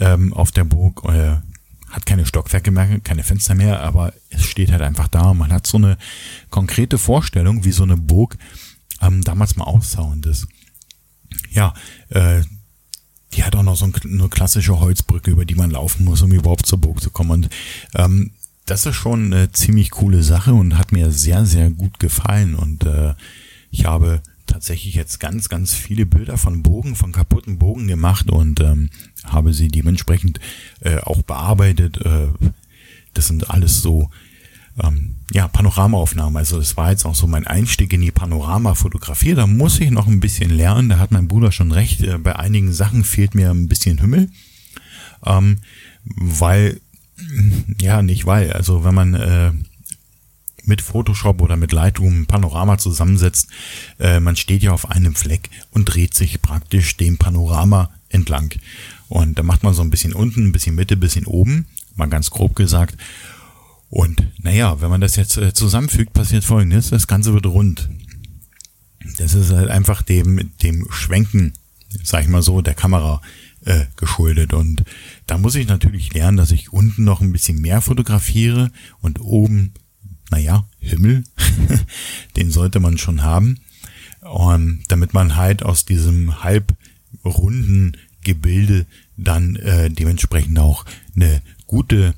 [0.00, 1.36] ähm, auf der Burg, äh,
[1.90, 5.32] hat keine Stockwerke mehr, keine Fenster mehr, aber es steht halt einfach da.
[5.32, 5.96] Man hat so eine
[6.50, 8.36] konkrete Vorstellung, wie so eine Burg
[9.00, 9.80] ähm, damals mal
[10.20, 10.46] das,
[11.50, 11.74] ja,
[12.10, 12.42] äh,
[13.34, 16.66] die hat auch noch so eine klassische Holzbrücke, über die man laufen muss, um überhaupt
[16.66, 17.30] zur Burg zu kommen.
[17.30, 17.50] Und
[17.94, 18.32] ähm,
[18.64, 22.54] das ist schon eine ziemlich coole Sache und hat mir sehr, sehr gut gefallen.
[22.54, 23.14] Und äh,
[23.70, 28.60] ich habe tatsächlich jetzt ganz, ganz viele Bilder von Bogen, von kaputten Bogen gemacht und
[28.60, 28.90] ähm,
[29.24, 30.40] habe sie dementsprechend
[30.80, 31.98] äh, auch bearbeitet.
[31.98, 32.28] Äh,
[33.14, 34.10] das sind alles so
[34.82, 36.36] ähm, ja, Panoramaaufnahmen.
[36.36, 39.34] Also das war jetzt auch so mein Einstieg in die Panoramafotografie.
[39.34, 40.88] Da muss ich noch ein bisschen lernen.
[40.88, 42.00] Da hat mein Bruder schon recht.
[42.02, 44.30] Äh, bei einigen Sachen fehlt mir ein bisschen Himmel.
[45.24, 45.58] Ähm,
[46.04, 46.80] weil,
[47.80, 48.52] ja, nicht weil.
[48.52, 49.52] Also wenn man äh,
[50.64, 53.48] mit Photoshop oder mit Lightroom Panorama zusammensetzt,
[53.98, 58.54] äh, man steht ja auf einem Fleck und dreht sich praktisch dem Panorama entlang.
[59.08, 62.08] Und da macht man so ein bisschen unten, ein bisschen Mitte, ein bisschen oben, mal
[62.08, 62.96] ganz grob gesagt.
[63.90, 67.88] Und naja, wenn man das jetzt äh, zusammenfügt, passiert folgendes, das Ganze wird rund.
[69.16, 71.54] Das ist halt einfach dem, dem Schwenken,
[72.02, 73.22] sag ich mal so, der Kamera
[73.64, 74.52] äh, geschuldet.
[74.52, 74.84] Und
[75.26, 78.70] da muss ich natürlich lernen, dass ich unten noch ein bisschen mehr fotografiere
[79.00, 79.72] und oben,
[80.30, 81.24] naja, Himmel,
[82.36, 83.60] den sollte man schon haben.
[84.20, 90.84] Und damit man halt aus diesem halbrunden Gebilde dann äh, dementsprechend auch
[91.16, 92.14] eine gute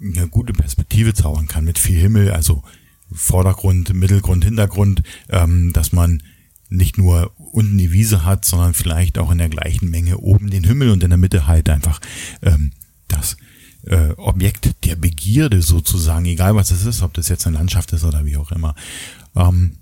[0.00, 2.62] eine gute Perspektive zaubern kann mit viel Himmel, also
[3.12, 6.22] Vordergrund, Mittelgrund, Hintergrund, ähm, dass man
[6.68, 10.64] nicht nur unten die Wiese hat, sondern vielleicht auch in der gleichen Menge oben den
[10.64, 12.00] Himmel und in der Mitte halt einfach
[12.40, 12.72] ähm,
[13.08, 13.36] das
[13.86, 18.04] äh, Objekt der Begierde sozusagen, egal was es ist, ob das jetzt eine Landschaft ist
[18.04, 18.74] oder wie auch immer.
[19.36, 19.76] Ähm,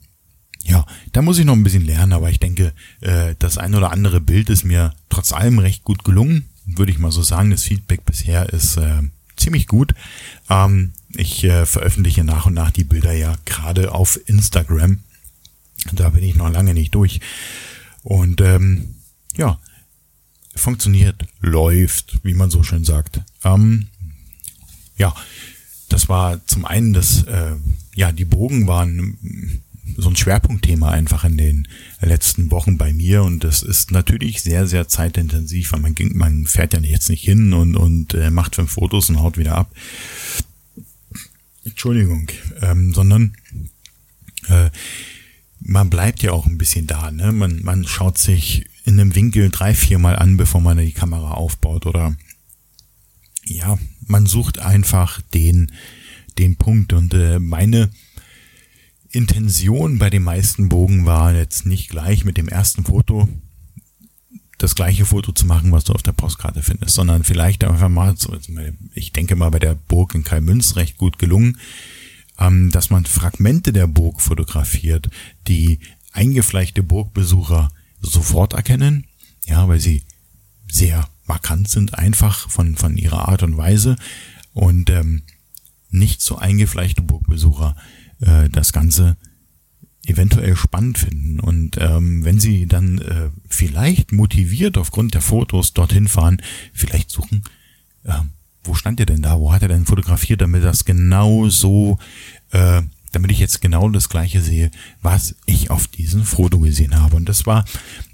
[0.62, 3.92] ja, da muss ich noch ein bisschen lernen, aber ich denke, äh, das ein oder
[3.92, 7.50] andere Bild ist mir trotz allem recht gut gelungen, würde ich mal so sagen.
[7.50, 9.02] Das Feedback bisher ist äh,
[9.40, 9.94] ziemlich gut.
[10.48, 15.00] Ähm, ich äh, veröffentliche nach und nach die Bilder ja gerade auf Instagram.
[15.92, 17.20] Da bin ich noch lange nicht durch.
[18.02, 18.96] Und ähm,
[19.36, 19.58] ja,
[20.54, 23.20] funktioniert, läuft, wie man so schön sagt.
[23.44, 23.88] Ähm,
[24.96, 25.14] ja,
[25.88, 27.56] das war zum einen das, äh,
[27.94, 29.62] ja, die Bogen waren
[29.96, 31.68] so ein Schwerpunktthema einfach in den
[32.00, 36.46] letzten Wochen bei mir und das ist natürlich sehr, sehr zeitintensiv, weil man, ging, man
[36.46, 39.74] fährt ja jetzt nicht hin und, und äh, macht fünf Fotos und haut wieder ab.
[41.64, 42.28] Entschuldigung,
[42.62, 43.34] ähm, sondern
[44.48, 44.70] äh,
[45.60, 47.10] man bleibt ja auch ein bisschen da.
[47.10, 47.32] Ne?
[47.32, 51.86] Man, man schaut sich in einem Winkel drei, viermal an, bevor man die Kamera aufbaut
[51.86, 52.16] oder
[53.44, 55.72] ja, man sucht einfach den,
[56.38, 57.90] den Punkt und äh, meine
[59.12, 63.28] Intention bei den meisten Bogen war jetzt nicht gleich mit dem ersten Foto
[64.58, 68.14] das gleiche Foto zu machen, was du auf der Postkarte findest, sondern vielleicht einfach mal,
[68.94, 71.58] ich denke mal bei der Burg in Kalmünz recht gut gelungen,
[72.38, 75.08] ähm, dass man Fragmente der Burg fotografiert,
[75.48, 75.80] die
[76.12, 77.70] eingefleischte Burgbesucher
[78.02, 79.06] sofort erkennen,
[79.46, 80.02] ja, weil sie
[80.70, 83.96] sehr markant sind, einfach von, von ihrer Art und Weise
[84.52, 85.22] und ähm,
[85.90, 87.76] nicht so eingefleischte Burgbesucher
[88.20, 89.16] äh, das Ganze
[90.06, 91.40] eventuell spannend finden.
[91.40, 96.40] Und ähm, wenn sie dann äh, vielleicht motiviert aufgrund der Fotos dorthin fahren,
[96.72, 97.44] vielleicht suchen,
[98.04, 98.20] äh,
[98.64, 99.38] wo stand er denn da?
[99.38, 101.98] Wo hat er denn fotografiert, damit das genau so,
[102.50, 104.70] äh, damit ich jetzt genau das gleiche sehe,
[105.02, 107.16] was ich auf diesem Foto gesehen habe.
[107.16, 107.64] Und das war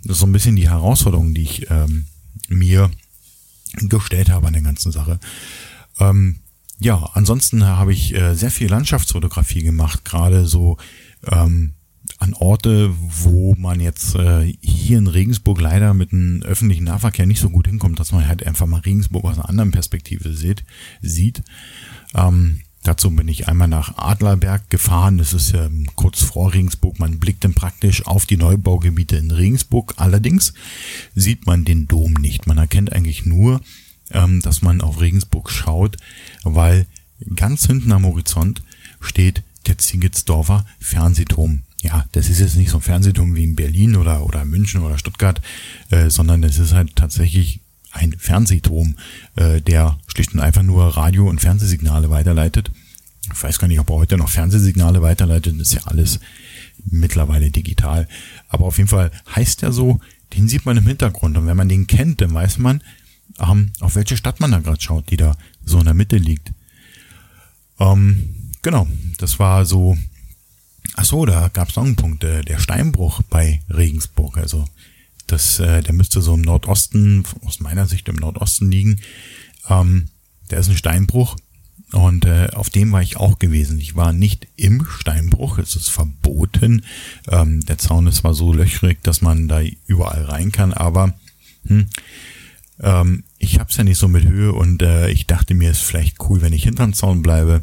[0.03, 2.07] so ein bisschen die Herausforderung, die ich ähm,
[2.49, 2.90] mir
[3.75, 5.19] gestellt habe an der ganzen Sache.
[5.99, 6.37] Ähm,
[6.79, 10.77] ja, ansonsten habe ich äh, sehr viel Landschaftsfotografie gemacht, gerade so
[11.31, 11.73] ähm,
[12.19, 17.41] an Orte, wo man jetzt äh, hier in Regensburg leider mit dem öffentlichen Nahverkehr nicht
[17.41, 20.65] so gut hinkommt, dass man halt einfach mal Regensburg aus einer anderen Perspektive sieht.
[21.03, 21.43] sieht.
[22.15, 25.19] Ähm, dazu bin ich einmal nach Adlerberg gefahren.
[25.19, 26.99] Das ist ja ähm, kurz vor Regensburg.
[26.99, 29.95] Man blickt dann praktisch auf die Neubaugebiete in Regensburg.
[29.97, 30.55] Allerdings
[31.15, 32.47] sieht man den Dom nicht.
[32.47, 33.61] Man erkennt eigentlich nur,
[34.11, 35.97] ähm, dass man auf Regensburg schaut,
[36.45, 36.87] weil
[37.35, 38.62] ganz hinten am Horizont
[39.01, 43.97] steht der Zingetsdorfer Fernsehturm ja, das ist jetzt nicht so ein Fernsehturm wie in Berlin
[43.97, 45.40] oder, oder München oder Stuttgart,
[45.90, 47.61] äh, sondern es ist halt tatsächlich
[47.92, 48.97] ein Fernsehturm,
[49.37, 52.71] äh, der schlicht und einfach nur Radio- und Fernsehsignale weiterleitet.
[53.33, 56.21] Ich weiß gar nicht, ob er heute noch Fernsehsignale weiterleitet, das ist ja alles
[56.85, 58.09] mittlerweile digital.
[58.49, 60.01] Aber auf jeden Fall heißt er so,
[60.37, 61.37] den sieht man im Hintergrund.
[61.37, 62.83] Und wenn man den kennt, dann weiß man,
[63.40, 66.53] ähm, auf welche Stadt man da gerade schaut, die da so in der Mitte liegt.
[67.79, 68.87] Ähm, genau,
[69.18, 69.96] das war so
[70.94, 74.38] Ach so, da gab es noch einen Punkt, äh, der Steinbruch bei Regensburg.
[74.38, 74.64] Also
[75.27, 79.01] das, äh, der müsste so im Nordosten, aus meiner Sicht im Nordosten liegen.
[79.68, 80.09] Ähm,
[80.51, 81.37] der ist ein Steinbruch
[81.92, 83.79] und äh, auf dem war ich auch gewesen.
[83.79, 86.85] Ich war nicht im Steinbruch, es ist verboten.
[87.29, 91.14] Ähm, der Zaun ist zwar so löchrig, dass man da überall rein kann, aber
[91.66, 91.88] hm,
[92.81, 95.85] ähm, ich hab's ja nicht so mit Höhe und äh, ich dachte mir, es ist
[95.85, 97.62] vielleicht cool, wenn ich hinterm Zaun bleibe.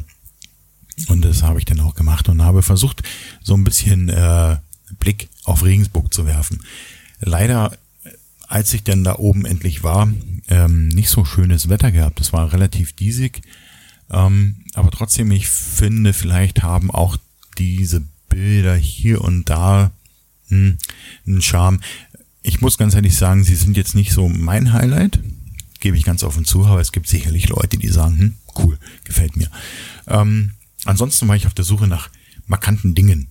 [1.08, 3.02] Und das habe ich dann auch gemacht und habe versucht,
[3.42, 4.56] so ein bisschen äh,
[5.00, 6.62] Blick auf Regensburg zu werfen.
[7.20, 7.76] Leider,
[8.46, 10.12] als ich dann da oben endlich war,
[10.48, 12.20] ähm, nicht so schönes Wetter gehabt.
[12.20, 13.42] Es war relativ diesig.
[14.10, 17.16] Ähm, aber trotzdem, ich finde, vielleicht haben auch
[17.58, 19.90] diese Bilder hier und da
[20.48, 20.78] hm,
[21.26, 21.80] einen Charme.
[22.42, 25.18] Ich muss ganz ehrlich sagen, sie sind jetzt nicht so mein Highlight.
[25.84, 29.36] Gebe ich ganz offen zu, aber es gibt sicherlich Leute, die sagen, hm, cool, gefällt
[29.36, 29.50] mir.
[30.06, 32.10] Ähm, Ansonsten war ich auf der Suche nach
[32.46, 33.28] markanten Dingen.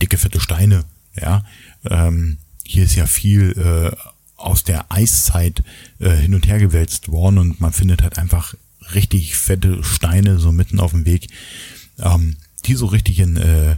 [0.00, 0.84] Dicke, fette Steine,
[1.18, 1.44] ja.
[1.84, 3.96] Ähm, hier ist ja viel äh,
[4.36, 5.62] aus der Eiszeit
[5.98, 8.54] äh, hin und her gewälzt worden und man findet halt einfach
[8.94, 11.28] richtig fette Steine so mitten auf dem Weg,
[11.98, 13.76] ähm, die so richtig in, äh,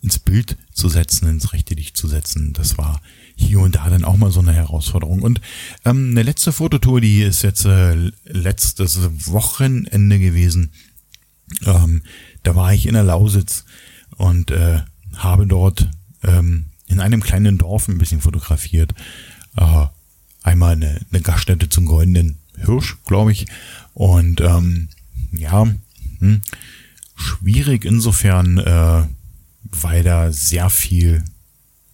[0.00, 2.52] ins Bild zu setzen, ins rechte Licht zu setzen.
[2.52, 3.00] Das war
[3.36, 5.22] hier und da dann auch mal so eine Herausforderung.
[5.22, 5.40] Und
[5.84, 10.72] ähm, eine letzte Fototour, die ist jetzt äh, letztes Wochenende gewesen.
[11.64, 12.02] Ähm,
[12.42, 13.64] da war ich in der Lausitz
[14.16, 14.80] und äh,
[15.16, 15.88] habe dort
[16.22, 18.94] ähm, in einem kleinen Dorf ein bisschen fotografiert.
[19.56, 19.86] Äh,
[20.42, 23.46] einmal eine, eine Gaststätte zum goldenen Hirsch, glaube ich.
[23.92, 24.88] Und ähm,
[25.32, 25.66] ja,
[26.20, 26.40] hm,
[27.14, 29.06] schwierig insofern, äh,
[29.62, 31.22] weil da sehr viel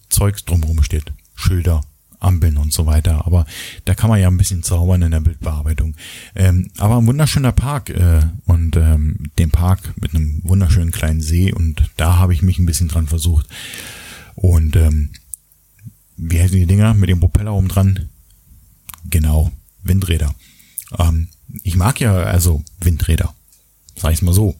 [0.09, 1.11] Zeugs drumherum steht.
[1.43, 1.83] Schilder,
[2.23, 3.25] Ampeln und so weiter.
[3.25, 3.45] Aber
[3.85, 5.95] da kann man ja ein bisschen zaubern in der Bildbearbeitung.
[6.35, 11.53] Ähm, aber ein wunderschöner Park äh, und ähm, den Park mit einem wunderschönen kleinen See
[11.53, 13.47] und da habe ich mich ein bisschen dran versucht.
[14.35, 15.09] Und ähm,
[16.15, 18.09] wie heißen die Dinger mit dem Propeller oben dran?
[19.09, 19.51] Genau,
[19.83, 20.33] Windräder.
[20.97, 21.27] Ähm,
[21.63, 23.33] ich mag ja also Windräder.
[23.95, 24.55] Sag ich's mal so.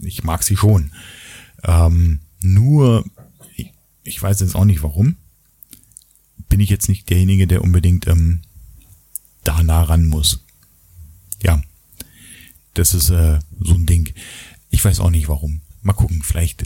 [0.00, 0.92] Ich mag sie schon.
[1.64, 3.04] Ähm, nur,
[3.56, 3.72] ich,
[4.04, 5.16] ich weiß jetzt auch nicht warum
[6.48, 8.42] bin ich jetzt nicht derjenige, der unbedingt ähm,
[9.44, 10.44] da nah ran muss.
[11.42, 11.62] Ja,
[12.74, 14.12] das ist äh, so ein Ding.
[14.70, 15.60] Ich weiß auch nicht warum.
[15.82, 16.64] Mal gucken, vielleicht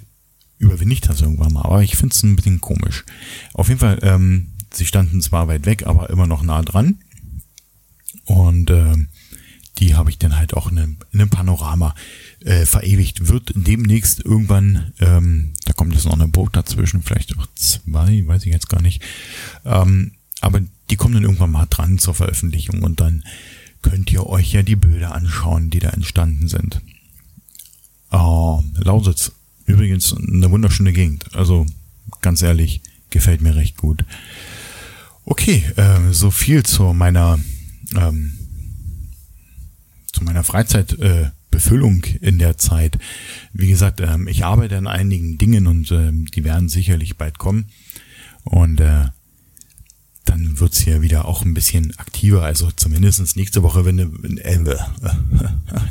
[0.58, 3.04] überwinde ich das irgendwann mal, aber ich finde es ein bisschen komisch.
[3.52, 6.98] Auf jeden Fall, ähm, sie standen zwar weit weg, aber immer noch nah dran.
[8.24, 8.96] Und äh,
[9.78, 11.94] die habe ich dann halt auch in einem, in einem Panorama
[12.44, 13.28] äh, verewigt.
[13.28, 18.44] Wird demnächst irgendwann, ähm, da kommt jetzt noch eine Boot dazwischen, vielleicht auch zwei, weiß
[18.46, 19.02] ich jetzt gar nicht.
[19.64, 23.24] Ähm, aber die kommen dann irgendwann mal dran zur Veröffentlichung und dann
[23.80, 26.80] könnt ihr euch ja die Bilder anschauen, die da entstanden sind.
[28.10, 29.32] Oh, Lausitz,
[29.66, 31.34] übrigens eine wunderschöne Gegend.
[31.34, 31.66] Also
[32.20, 34.04] ganz ehrlich, gefällt mir recht gut.
[35.24, 37.38] Okay, äh, so viel zu meiner
[37.94, 38.38] ähm,
[40.12, 41.30] zu meiner Freizeitbefüllung äh,
[42.20, 42.98] in der Zeit.
[43.52, 47.66] Wie gesagt, ähm, ich arbeite an einigen Dingen und ähm, die werden sicherlich bald kommen.
[48.44, 49.06] Und äh,
[50.24, 52.42] dann wird's hier wieder auch ein bisschen aktiver.
[52.42, 53.98] Also zumindestens nächste Woche, wenn,
[54.38, 54.76] äh, äh,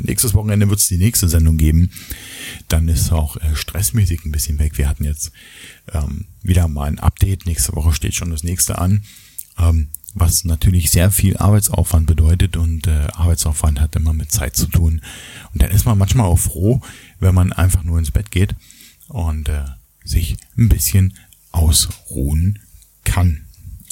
[0.00, 1.90] nächstes Wochenende wird's die nächste Sendung geben.
[2.68, 4.78] Dann ist auch äh, stressmäßig ein bisschen weg.
[4.78, 5.32] Wir hatten jetzt
[5.92, 7.46] ähm, wieder mal ein Update.
[7.46, 9.02] Nächste Woche steht schon das nächste an.
[9.58, 14.66] Ähm, was natürlich sehr viel Arbeitsaufwand bedeutet und äh, Arbeitsaufwand hat immer mit Zeit zu
[14.66, 15.00] tun.
[15.52, 16.80] Und dann ist man manchmal auch froh,
[17.20, 18.54] wenn man einfach nur ins Bett geht
[19.08, 19.64] und äh,
[20.04, 21.14] sich ein bisschen
[21.50, 22.58] ausruhen
[23.04, 23.42] kann.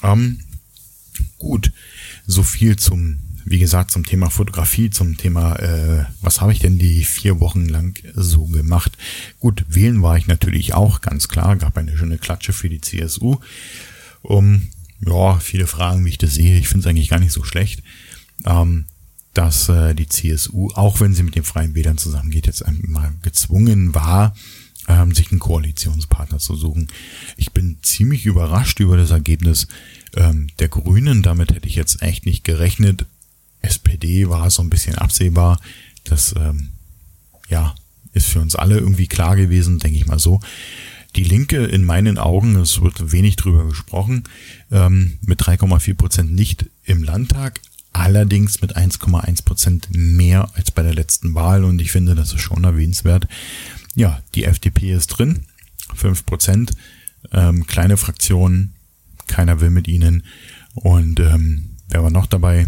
[0.03, 0.41] Ähm,
[1.39, 1.73] gut,
[2.27, 6.79] so viel zum, wie gesagt, zum Thema Fotografie, zum Thema, äh, was habe ich denn
[6.79, 8.97] die vier Wochen lang so gemacht?
[9.39, 13.39] Gut, wählen war ich natürlich auch, ganz klar, gab eine schöne Klatsche für die CSU.
[14.23, 14.69] Um,
[15.05, 16.59] ja, viele Fragen, wie ich das sehe.
[16.59, 17.83] Ich finde es eigentlich gar nicht so schlecht,
[18.45, 18.87] ähm,
[19.35, 23.95] dass äh, die CSU, auch wenn sie mit den Freien Wählern zusammengeht, jetzt einmal gezwungen
[23.95, 24.35] war,
[24.89, 26.89] ähm, sich einen Koalitionspartner zu suchen.
[27.37, 29.69] Ich bin ziemlich überrascht über das Ergebnis
[30.17, 31.23] ähm, der Grünen.
[31.23, 33.07] Damit hätte ich jetzt echt nicht gerechnet.
[33.63, 35.61] SPD war so ein bisschen absehbar.
[36.05, 36.71] Das ähm,
[37.49, 37.75] ja
[38.13, 40.41] ist für uns alle irgendwie klar gewesen, denke ich mal so.
[41.17, 44.25] Die Linke in meinen Augen, es wird wenig drüber gesprochen,
[44.71, 47.61] ähm, mit 3,4 Prozent nicht im Landtag,
[47.93, 52.43] allerdings mit 1,1 Prozent mehr als bei der letzten Wahl und ich finde, das ist
[52.43, 53.27] schon erwähnenswert.
[53.97, 55.47] Ja, die FDP ist drin,
[55.95, 56.73] 5 Prozent,
[57.33, 58.73] ähm, kleine Fraktion,
[59.27, 60.23] keiner will mit ihnen
[60.75, 62.67] und ähm, wer war noch dabei?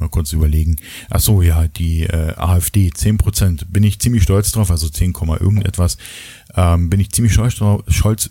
[0.00, 0.76] Mal kurz überlegen.
[1.10, 3.66] Ach so, ja, die äh, AfD, 10%.
[3.68, 5.98] Bin ich ziemlich stolz drauf, also 10, irgendetwas.
[6.54, 7.82] Ähm, bin ich ziemlich stolz drauf.
[7.88, 8.30] Scholz,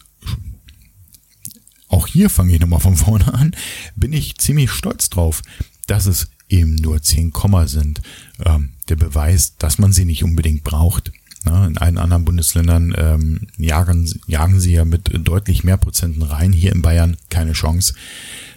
[1.87, 3.55] auch hier fange ich nochmal von vorne an.
[3.95, 5.41] Bin ich ziemlich stolz drauf,
[5.87, 7.31] dass es eben nur 10,
[7.65, 8.01] sind.
[8.43, 11.11] Ähm, der Beweis, dass man sie nicht unbedingt braucht.
[11.45, 16.51] Ja, in allen anderen Bundesländern ähm, jagen, jagen sie ja mit deutlich mehr Prozenten rein.
[16.51, 17.93] Hier in Bayern keine Chance.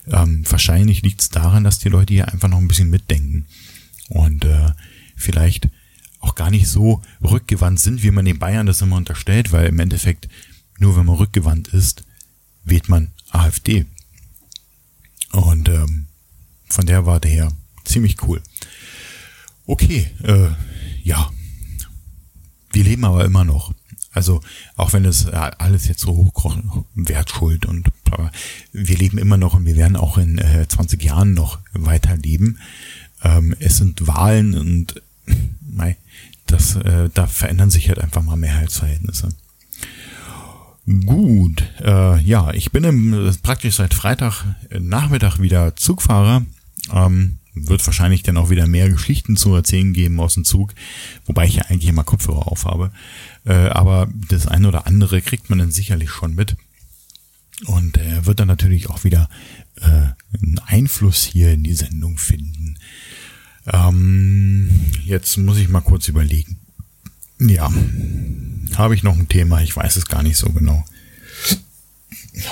[0.09, 3.47] Ähm, wahrscheinlich liegt es daran, dass die Leute hier einfach noch ein bisschen mitdenken
[4.09, 4.71] und äh,
[5.17, 5.69] vielleicht
[6.21, 9.79] auch gar nicht so rückgewandt sind, wie man den Bayern das immer unterstellt, weil im
[9.79, 10.29] Endeffekt
[10.79, 12.05] nur wenn man rückgewandt ist,
[12.65, 13.87] wählt man AfD.
[15.31, 16.07] Und ähm,
[16.69, 17.53] von der Warte her
[17.85, 18.43] ziemlich cool.
[19.67, 20.49] Okay, äh,
[21.03, 21.31] ja.
[22.73, 23.75] Wir leben aber immer noch.
[24.13, 24.41] Also
[24.77, 26.59] auch wenn es alles jetzt so hochkocht,
[26.95, 27.91] Wertschuld und
[28.73, 32.59] wir leben immer noch und wir werden auch in äh, 20 Jahren noch weiterleben.
[33.23, 35.03] Ähm, es sind Wahlen und
[35.61, 35.97] mei,
[36.47, 39.31] das, äh, da verändern sich halt einfach mal Mehrheitsverhältnisse.
[41.07, 44.45] Gut, äh, ja, ich bin im, praktisch seit Freitag
[44.79, 46.45] Nachmittag wieder Zugfahrer.
[46.93, 50.75] Ähm, wird wahrscheinlich dann auch wieder mehr Geschichten zu erzählen geben aus dem Zug,
[51.27, 52.91] wobei ich ja eigentlich immer Kopfhörer auf habe.
[53.45, 56.57] Äh, aber das eine oder andere kriegt man dann sicherlich schon mit.
[57.67, 59.29] Und er wird dann natürlich auch wieder
[59.81, 62.79] äh, einen Einfluss hier in die Sendung finden.
[63.67, 64.71] Ähm,
[65.05, 66.59] jetzt muss ich mal kurz überlegen.
[67.39, 67.73] Ja,
[68.77, 69.63] habe ich noch ein Thema?
[69.63, 70.85] Ich weiß es gar nicht so genau.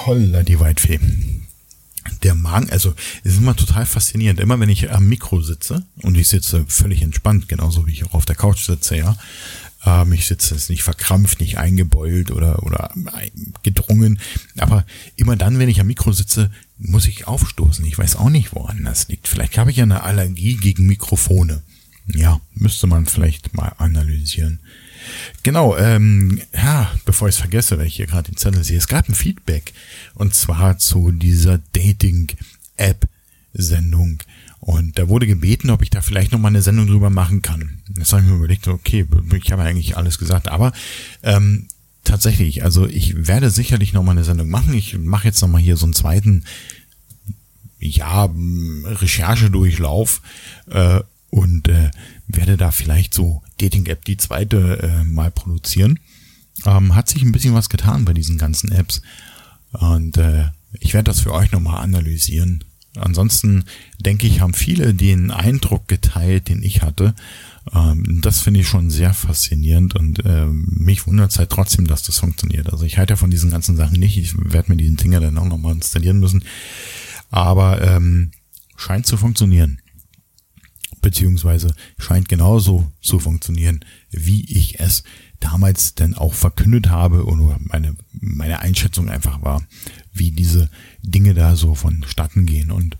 [0.06, 1.00] Holla, die Weitfee.
[2.22, 4.40] Der Magen, also es ist immer total faszinierend.
[4.40, 8.14] Immer wenn ich am Mikro sitze und ich sitze völlig entspannt, genauso wie ich auch
[8.14, 9.16] auf der Couch sitze, ja,
[9.84, 12.92] ähm, ich sitze jetzt nicht verkrampft, nicht eingebeult oder, oder
[13.62, 14.18] gedrungen.
[14.58, 14.84] Aber
[15.16, 17.84] immer dann, wenn ich am Mikro sitze, muss ich aufstoßen.
[17.84, 19.28] Ich weiß auch nicht, woran das liegt.
[19.28, 21.62] Vielleicht habe ich ja eine Allergie gegen Mikrofone.
[22.06, 24.60] Ja, müsste man vielleicht mal analysieren.
[25.42, 28.88] Genau, ähm, ja, bevor ich es vergesse, weil ich hier gerade den Zettel sehe, es
[28.88, 29.72] gab ein Feedback
[30.14, 34.18] und zwar zu dieser Dating-App-Sendung.
[34.60, 37.80] Und da wurde gebeten, ob ich da vielleicht nochmal eine Sendung drüber machen kann.
[37.88, 40.72] Das habe ich mir überlegt, okay, ich habe eigentlich alles gesagt, aber
[41.22, 41.66] ähm,
[42.04, 44.74] tatsächlich, also ich werde sicherlich nochmal eine Sendung machen.
[44.74, 46.44] Ich mache jetzt nochmal hier so einen zweiten,
[47.78, 48.28] ja,
[48.84, 50.20] Recherchedurchlauf
[50.68, 51.00] äh,
[51.30, 51.90] und äh,
[52.28, 55.98] werde da vielleicht so Dating-App die zweite äh, mal produzieren.
[56.66, 59.00] Ähm, hat sich ein bisschen was getan bei diesen ganzen Apps
[59.72, 60.48] und äh,
[60.78, 62.64] ich werde das für euch nochmal analysieren
[62.96, 63.64] ansonsten
[63.98, 67.14] denke ich, haben viele den Eindruck geteilt, den ich hatte.
[67.72, 72.02] Ähm, das finde ich schon sehr faszinierend und äh, mich wundert es halt trotzdem, dass
[72.02, 72.70] das funktioniert.
[72.70, 74.16] Also ich halte ja von diesen ganzen Sachen nicht.
[74.16, 76.44] Ich werde mir diesen Dinger dann auch nochmal installieren müssen.
[77.30, 78.32] Aber ähm,
[78.76, 79.80] scheint zu funktionieren.
[81.00, 83.80] Beziehungsweise scheint genauso zu funktionieren,
[84.10, 85.02] wie ich es
[85.38, 89.62] damals denn auch verkündet habe oder meine, meine Einschätzung einfach war,
[90.12, 90.70] wie diese
[91.02, 92.70] Dinge da so vonstatten gehen.
[92.70, 92.96] Und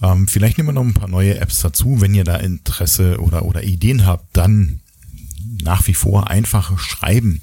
[0.00, 2.00] ähm, vielleicht nehmen wir noch ein paar neue Apps dazu.
[2.00, 4.80] Wenn ihr da Interesse oder, oder Ideen habt, dann
[5.62, 7.40] nach wie vor einfach schreiben.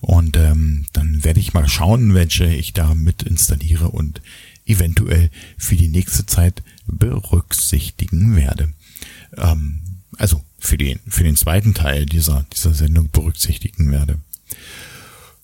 [0.00, 4.20] Und ähm, dann werde ich mal schauen, welche ich da mit installiere und
[4.66, 8.72] eventuell für die nächste Zeit berücksichtigen werde.
[9.36, 9.80] Ähm,
[10.18, 14.18] also für den, für den zweiten Teil dieser, dieser Sendung berücksichtigen werde.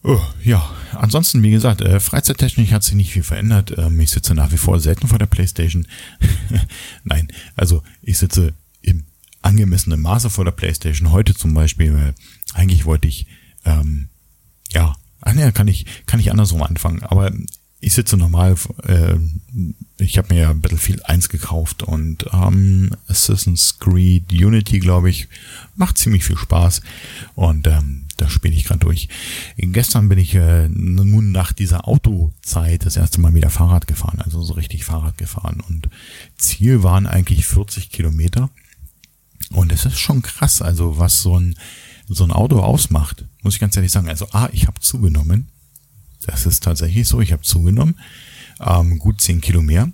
[0.04, 3.76] Oh, ja, ansonsten, wie gesagt, äh, freizeittechnisch hat sich nicht viel verändert.
[3.76, 5.86] Ähm, ich sitze nach wie vor selten vor der Playstation.
[7.04, 9.04] Nein, also ich sitze im
[9.42, 11.10] angemessenen Maße vor der Playstation.
[11.10, 12.14] Heute zum Beispiel, weil
[12.54, 13.26] eigentlich wollte ich,
[13.64, 14.08] ähm,
[14.70, 17.02] ja, ah, ne, kann ich, kann ich andersrum anfangen.
[17.02, 17.32] Aber
[17.80, 19.16] ich sitze normal, äh,
[19.98, 25.28] ich habe mir ja Battlefield 1 gekauft und ähm, Assassin's Creed Unity, glaube ich,
[25.76, 26.82] macht ziemlich viel Spaß
[27.34, 29.08] und ähm, da spiele ich gerade durch.
[29.56, 34.42] Gestern bin ich äh, nun nach dieser Autozeit das erste Mal wieder Fahrrad gefahren, also
[34.42, 35.88] so richtig Fahrrad gefahren und
[36.36, 38.50] Ziel waren eigentlich 40 Kilometer
[39.50, 41.54] und es ist schon krass, also was so ein
[42.08, 44.08] so ein Auto ausmacht, muss ich ganz ehrlich sagen.
[44.08, 45.48] Also A, ich habe zugenommen,
[46.22, 47.20] das ist tatsächlich so.
[47.20, 47.98] Ich habe zugenommen,
[48.60, 49.92] ähm, gut zehn Kilo mehr.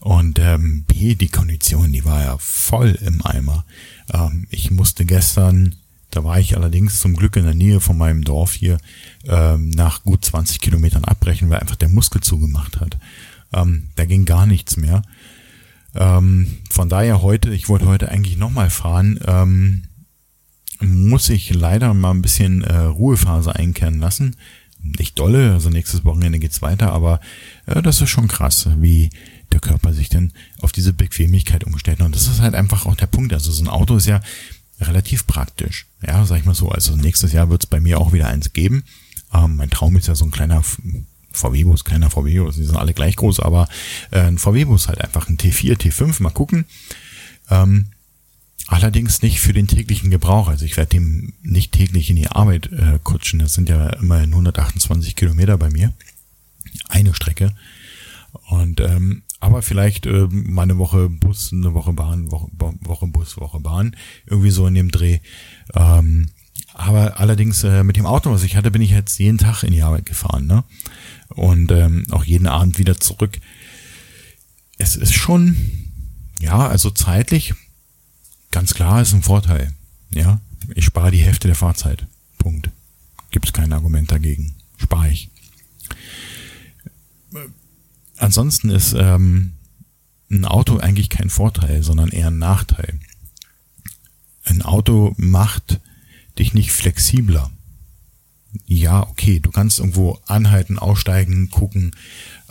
[0.00, 3.64] Und ähm, B, die Kondition, die war ja voll im Eimer.
[4.12, 5.76] Ähm, ich musste gestern,
[6.12, 8.78] da war ich allerdings zum Glück in der Nähe von meinem Dorf hier,
[9.26, 12.98] ähm, nach gut 20 Kilometern abbrechen, weil einfach der Muskel zugemacht hat.
[13.52, 15.02] Ähm, da ging gar nichts mehr.
[15.94, 19.82] Ähm, von daher heute, ich wollte heute eigentlich nochmal fahren, ähm,
[20.80, 24.36] muss ich leider mal ein bisschen äh, Ruhephase einkehren lassen
[24.82, 27.20] nicht dolle, also nächstes Wochenende geht's weiter, aber
[27.66, 29.10] äh, das ist schon krass, wie
[29.52, 32.00] der Körper sich denn auf diese Bequemlichkeit umstellt.
[32.00, 33.32] Und das ist halt einfach auch der Punkt.
[33.32, 34.20] Also so ein Auto ist ja
[34.82, 35.86] relativ praktisch.
[36.06, 36.68] Ja, sag ich mal so.
[36.70, 38.84] Also nächstes Jahr wird's bei mir auch wieder eins geben.
[39.32, 40.62] Ähm, mein Traum ist ja so ein kleiner
[41.32, 43.68] VW-Bus, kleiner VW-Bus, die sind alle gleich groß, aber
[44.10, 46.66] äh, ein VW-Bus halt einfach ein T4, T5, mal gucken.
[47.50, 47.86] Ähm,
[48.72, 50.48] Allerdings nicht für den täglichen Gebrauch.
[50.48, 53.38] Also ich werde dem nicht täglich in die Arbeit äh, kutschen.
[53.38, 55.92] Das sind ja immerhin 128 Kilometer bei mir.
[56.88, 57.54] Eine Strecke.
[58.48, 63.36] Und ähm, aber vielleicht äh, mal eine Woche Bus, eine Woche Bahn, Woche, Woche Bus,
[63.36, 63.96] Woche Bahn.
[64.26, 65.20] Irgendwie so in dem Dreh.
[65.74, 66.30] Ähm,
[66.74, 69.72] aber allerdings äh, mit dem Auto, was ich hatte, bin ich jetzt jeden Tag in
[69.72, 70.46] die Arbeit gefahren.
[70.46, 70.64] Ne?
[71.28, 73.38] Und ähm, auch jeden Abend wieder zurück.
[74.78, 75.56] Es ist schon,
[76.40, 77.54] ja, also zeitlich
[78.52, 79.72] Ganz klar ist ein Vorteil.
[80.10, 80.40] Ja,
[80.74, 82.06] ich spare die Hälfte der Fahrzeit.
[82.38, 82.70] Punkt.
[83.30, 84.54] Gibt es kein Argument dagegen.
[84.76, 85.30] Spare ich.
[88.22, 89.54] Ansonsten ist ähm,
[90.30, 93.00] ein Auto eigentlich kein Vorteil, sondern eher ein Nachteil.
[94.44, 95.80] Ein Auto macht
[96.38, 97.50] dich nicht flexibler.
[98.66, 101.96] Ja, okay, du kannst irgendwo anhalten, aussteigen, gucken,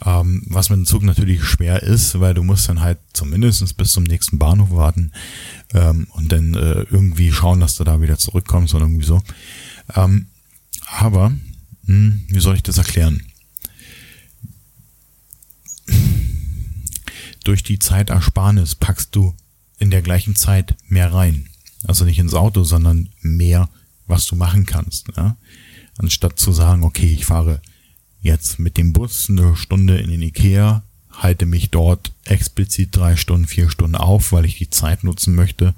[0.05, 3.93] ähm, was mit dem Zug natürlich schwer ist, weil du musst dann halt zumindest bis
[3.93, 5.13] zum nächsten Bahnhof warten
[5.74, 9.24] ähm, und dann äh, irgendwie schauen, dass du da wieder zurückkommst oder irgendwie so.
[9.95, 10.28] Ähm,
[10.86, 11.38] aber, mh,
[11.86, 13.22] hm, wie soll ich das erklären?
[17.43, 19.36] Durch die Zeitersparnis packst du
[19.79, 21.49] in der gleichen Zeit mehr rein.
[21.84, 23.69] Also nicht ins Auto, sondern mehr,
[24.05, 25.07] was du machen kannst.
[25.17, 25.38] Ja?
[25.97, 27.61] Anstatt zu sagen, okay, ich fahre
[28.21, 33.47] jetzt mit dem Bus eine Stunde in den Ikea, halte mich dort explizit drei Stunden,
[33.47, 35.73] vier Stunden auf, weil ich die Zeit nutzen möchte.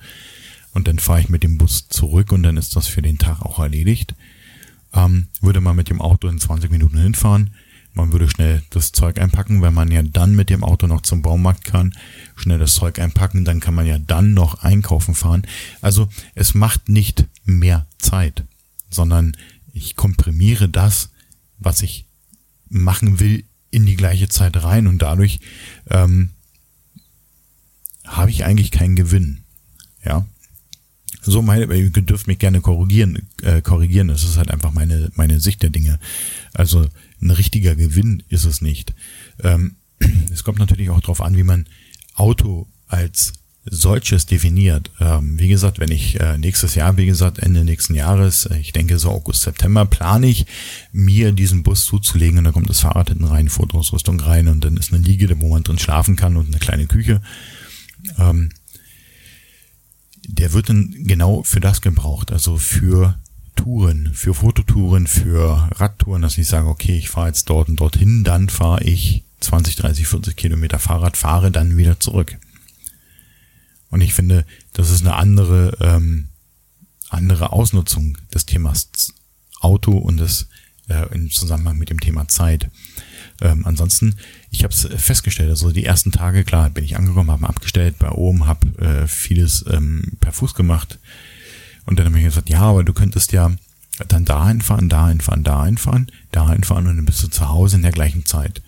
[0.73, 3.41] Und dann fahre ich mit dem Bus zurück und dann ist das für den Tag
[3.41, 4.15] auch erledigt.
[4.93, 7.51] Ähm, würde man mit dem Auto in 20 Minuten hinfahren,
[7.93, 11.21] man würde schnell das Zeug einpacken, weil man ja dann mit dem Auto noch zum
[11.21, 11.93] Baumarkt kann,
[12.35, 15.43] schnell das Zeug einpacken, dann kann man ja dann noch einkaufen fahren.
[15.81, 18.43] Also es macht nicht mehr Zeit,
[18.89, 19.35] sondern
[19.73, 21.09] ich komprimiere das,
[21.59, 22.05] was ich
[22.69, 25.39] machen will, in die gleiche Zeit rein und dadurch
[25.89, 26.29] ähm,
[28.05, 29.39] habe ich eigentlich keinen Gewinn.
[30.05, 30.25] Ja.
[31.21, 34.09] So meine, ihr dürft mich gerne korrigieren, äh, korrigieren.
[34.09, 35.99] Das ist halt einfach meine, meine Sicht der Dinge.
[36.53, 36.87] Also
[37.23, 38.93] ein richtiger Gewinn ist es nicht.
[39.41, 39.75] Ähm,
[40.31, 41.65] es kommt natürlich auch darauf an, wie man
[42.15, 43.33] Auto als
[43.65, 44.91] solches definiert.
[44.99, 48.73] Ähm, wie gesagt, wenn ich äh, nächstes Jahr, wie gesagt, Ende nächsten Jahres, äh, ich
[48.73, 50.45] denke so August, September, plane ich,
[50.91, 54.75] mir diesen Bus zuzulegen und da kommt das Fahrrad hinten rein, Fotoausrüstung rein und dann
[54.75, 57.21] ist eine Liege, wo man drin schlafen kann und eine kleine Küche.
[58.19, 58.49] Ähm,
[60.27, 63.17] der wird dann genau für das gebraucht, also für
[63.55, 68.23] Touren, für Fototouren, für Radtouren, dass ich sage, okay, ich fahre jetzt dort und dorthin,
[68.23, 72.37] dann fahre ich 20, 30, 40 Kilometer Fahrrad, fahre dann wieder zurück.
[73.89, 76.29] Und ich finde, das ist eine andere, ähm,
[77.09, 78.89] andere Ausnutzung des Themas
[79.59, 80.47] Auto und das
[80.89, 82.69] äh, im Zusammenhang mit dem Thema Zeit.
[83.41, 84.15] Ähm, ansonsten,
[84.49, 88.09] ich habe es festgestellt, also die ersten Tage, klar, bin ich angekommen, habe abgestellt bei
[88.09, 90.99] oben, habe äh, vieles ähm, per Fuß gemacht
[91.85, 93.51] und dann habe ich gesagt, ja, aber du könntest ja
[94.07, 97.75] dann da hinfahren, da hinfahren, da hinfahren, da hinfahren und dann bist du zu Hause
[97.75, 98.61] in der gleichen Zeit.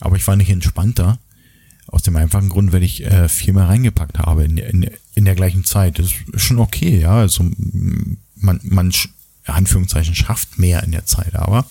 [0.00, 1.18] Aber ich war nicht entspannter,
[1.86, 5.34] aus dem einfachen Grund, weil ich äh, viel mehr reingepackt habe in, in, in der
[5.34, 5.98] gleichen Zeit.
[5.98, 7.12] Das ist schon okay, ja.
[7.12, 7.44] Also
[8.34, 8.92] man, man
[9.44, 11.66] Anführungszeichen schafft mehr in der Zeit, aber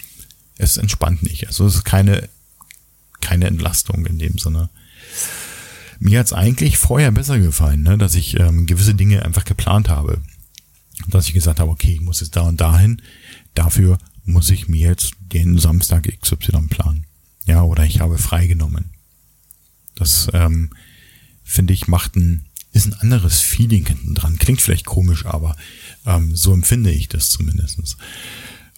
[0.58, 1.48] es entspannt nicht.
[1.48, 2.30] Also es ist keine,
[3.22, 4.70] keine Entlastung in dem Sinne.
[6.00, 10.22] Mir hat's eigentlich vorher besser gefallen, ne, dass ich ähm, gewisse Dinge einfach geplant habe.
[11.08, 13.02] Dass ich gesagt habe, okay, ich muss jetzt da und dahin.
[13.54, 17.06] Dafür muss ich mir jetzt den Samstag XY planen.
[17.46, 18.92] Ja, oder ich habe freigenommen.
[19.96, 20.72] Das ähm,
[21.44, 24.38] finde ich macht ein ist ein anderes Feeling hinten dran.
[24.40, 25.56] Klingt vielleicht komisch, aber
[26.06, 27.98] ähm, so empfinde ich das zumindestens.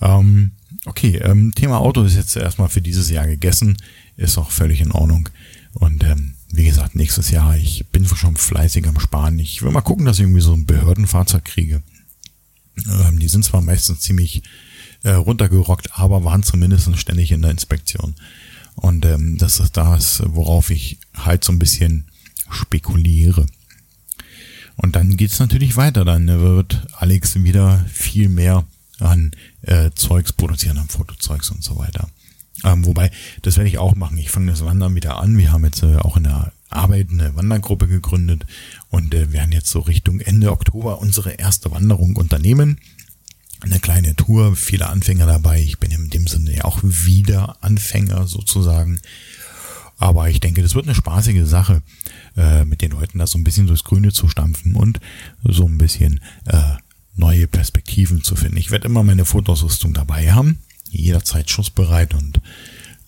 [0.02, 0.52] Ähm,
[0.86, 3.78] okay, ähm, Thema Auto ist jetzt erstmal für dieses Jahr gegessen,
[4.18, 5.30] ist auch völlig in Ordnung.
[5.74, 9.40] Und ähm, wie gesagt, nächstes Jahr, ich bin schon fleißig am Sparen.
[9.40, 11.82] Ich will mal gucken, dass ich irgendwie so ein Behördenfahrzeug kriege.
[12.78, 14.44] Ähm, die sind zwar meistens ziemlich
[15.04, 18.16] äh, runtergerockt, aber waren zumindest ständig in der Inspektion.
[18.76, 22.06] Und ähm, das ist das, worauf ich halt so ein bisschen
[22.50, 23.46] spekuliere.
[24.76, 26.04] Und dann geht's natürlich weiter.
[26.04, 28.66] Dann wird Alex wieder viel mehr
[29.00, 32.10] an äh, Zeugs produzieren, an Fotozeugs und so weiter.
[32.64, 33.12] Ähm, wobei,
[33.42, 34.18] das werde ich auch machen.
[34.18, 35.38] Ich fange das Wandern wieder an.
[35.38, 38.46] Wir haben jetzt äh, auch in der Arbeit eine Wandergruppe gegründet
[38.90, 42.80] und äh, werden jetzt so Richtung Ende Oktober unsere erste Wanderung unternehmen
[43.62, 45.62] eine kleine Tour, viele Anfänger dabei.
[45.62, 49.00] Ich bin in dem Sinne ja auch wieder Anfänger sozusagen.
[49.98, 51.82] Aber ich denke, das wird eine spaßige Sache,
[52.36, 55.00] äh, mit den Leuten da so ein bisschen durchs Grüne zu stampfen und
[55.44, 56.76] so ein bisschen äh,
[57.16, 58.58] neue Perspektiven zu finden.
[58.58, 60.60] Ich werde immer meine Fotoausrüstung dabei haben,
[60.90, 62.42] jederzeit schussbereit und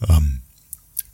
[0.07, 0.39] ähm,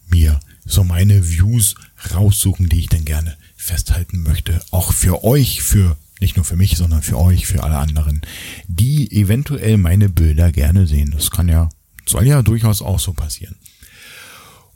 [0.08, 1.76] mir so meine Views
[2.12, 4.62] raussuchen, die ich dann gerne festhalten möchte.
[4.72, 8.22] Auch für euch, für nicht nur für mich, sondern für euch, für alle anderen,
[8.68, 11.12] die eventuell meine Bilder gerne sehen.
[11.12, 11.70] Das kann ja,
[12.06, 13.56] soll ja durchaus auch so passieren.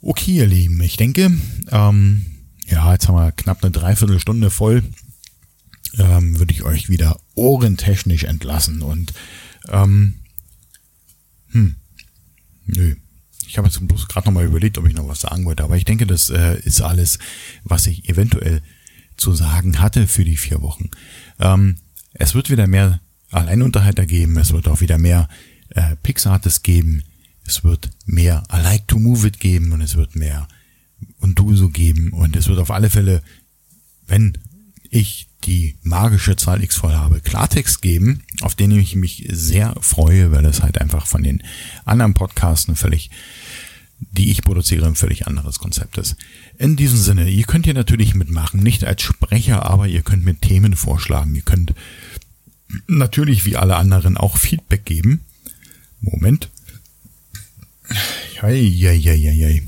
[0.01, 1.31] Okay, ihr Lieben, ich denke,
[1.71, 2.25] ähm,
[2.67, 4.83] ja, jetzt haben wir knapp eine Dreiviertelstunde voll.
[5.97, 9.13] Ähm, würde ich euch wieder ohrentechnisch entlassen und
[9.69, 10.15] ähm,
[11.51, 11.75] hm,
[12.65, 12.95] nö.
[13.47, 15.85] Ich habe jetzt bloß gerade nochmal überlegt, ob ich noch was sagen wollte, aber ich
[15.85, 17.19] denke, das äh, ist alles,
[17.63, 18.61] was ich eventuell
[19.15, 20.89] zu sagen hatte für die vier Wochen.
[21.39, 21.77] Ähm,
[22.13, 22.99] es wird wieder mehr
[23.31, 25.27] Alleinunterhalter geben, es wird auch wieder mehr
[25.69, 27.03] äh, Pixartes geben,
[27.45, 30.47] es wird mehr I like to move it geben und es wird mehr
[31.19, 33.21] und du so geben und es wird auf alle Fälle,
[34.07, 34.37] wenn
[34.89, 40.31] ich die magische Zahl X voll habe, Klartext geben, auf den ich mich sehr freue,
[40.31, 41.43] weil es halt einfach von den
[41.85, 43.09] anderen Podcasten völlig
[43.99, 46.15] die ich produziere, ein völlig anderes Konzept ist.
[46.57, 50.35] In diesem Sinne, ihr könnt hier natürlich mitmachen, nicht als Sprecher, aber ihr könnt mir
[50.35, 51.33] Themen vorschlagen.
[51.35, 51.73] Ihr könnt
[52.87, 55.21] natürlich wie alle anderen auch Feedback geben.
[56.01, 56.49] Moment.
[58.41, 59.63] Eieieiei.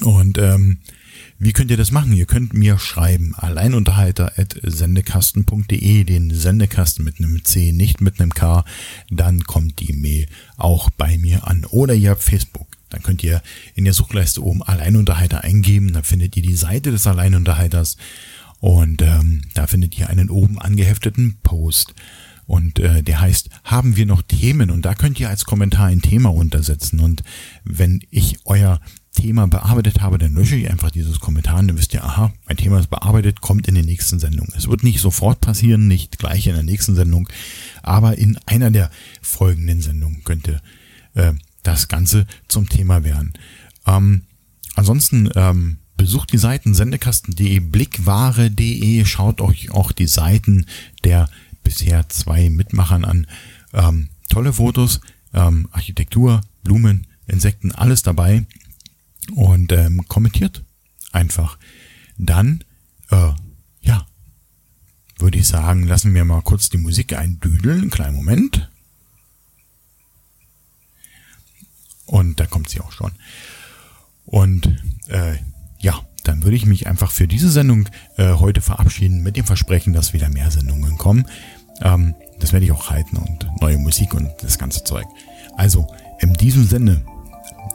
[0.00, 0.78] Und ähm,
[1.38, 2.12] wie könnt ihr das machen?
[2.12, 8.64] Ihr könnt mir schreiben, alleinunterhalter.sendekasten.de, den Sendekasten mit einem C, nicht mit einem K,
[9.10, 10.26] dann kommt die Mail
[10.56, 11.66] auch bei mir an.
[11.66, 12.68] Oder ihr habt Facebook.
[12.88, 13.42] Dann könnt ihr
[13.74, 17.98] in der Suchleiste oben Alleinunterhalter eingeben, dann findet ihr die Seite des Alleinunterhalters
[18.60, 21.94] und ähm, da findet ihr einen oben angehefteten Post.
[22.46, 24.70] Und äh, der heißt, haben wir noch Themen?
[24.70, 27.00] Und da könnt ihr als Kommentar ein Thema untersetzen.
[27.00, 27.24] Und
[27.64, 28.80] wenn ich euer
[29.16, 32.56] Thema bearbeitet habe, dann lösche ich einfach dieses Kommentar und dann wisst ihr, aha, mein
[32.56, 34.48] Thema ist bearbeitet, kommt in der nächsten Sendung.
[34.56, 37.28] Es wird nicht sofort passieren, nicht gleich in der nächsten Sendung,
[37.82, 38.90] aber in einer der
[39.20, 40.62] folgenden Sendungen könnte
[41.14, 41.32] äh,
[41.64, 43.32] das Ganze zum Thema werden.
[43.86, 44.22] Ähm,
[44.76, 50.66] ansonsten ähm, besucht die Seiten sendekasten.de, blickware.de, schaut euch auch die Seiten
[51.02, 51.28] der
[51.64, 53.26] bisher zwei Mitmachern an.
[53.72, 55.00] Ähm, tolle Fotos,
[55.34, 58.46] ähm, Architektur, Blumen, Insekten, alles dabei.
[59.34, 60.64] Und ähm, kommentiert
[61.12, 61.58] einfach.
[62.18, 62.64] Dann,
[63.10, 63.32] äh,
[63.80, 64.06] ja,
[65.18, 67.90] würde ich sagen, lassen wir mal kurz die Musik eindüdeln.
[67.90, 68.70] Kleinen Moment.
[72.06, 73.12] Und da kommt sie auch schon.
[74.24, 74.66] Und
[75.08, 75.36] äh,
[75.78, 79.92] ja, dann würde ich mich einfach für diese Sendung äh, heute verabschieden mit dem Versprechen,
[79.92, 81.26] dass wieder mehr Sendungen kommen.
[81.82, 85.06] Ähm, das werde ich auch halten und neue Musik und das ganze Zeug.
[85.56, 85.86] Also,
[86.20, 87.04] in diesem Sinne,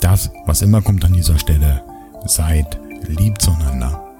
[0.03, 1.83] das, was immer kommt an dieser Stelle,
[2.25, 4.10] seid lieb zueinander.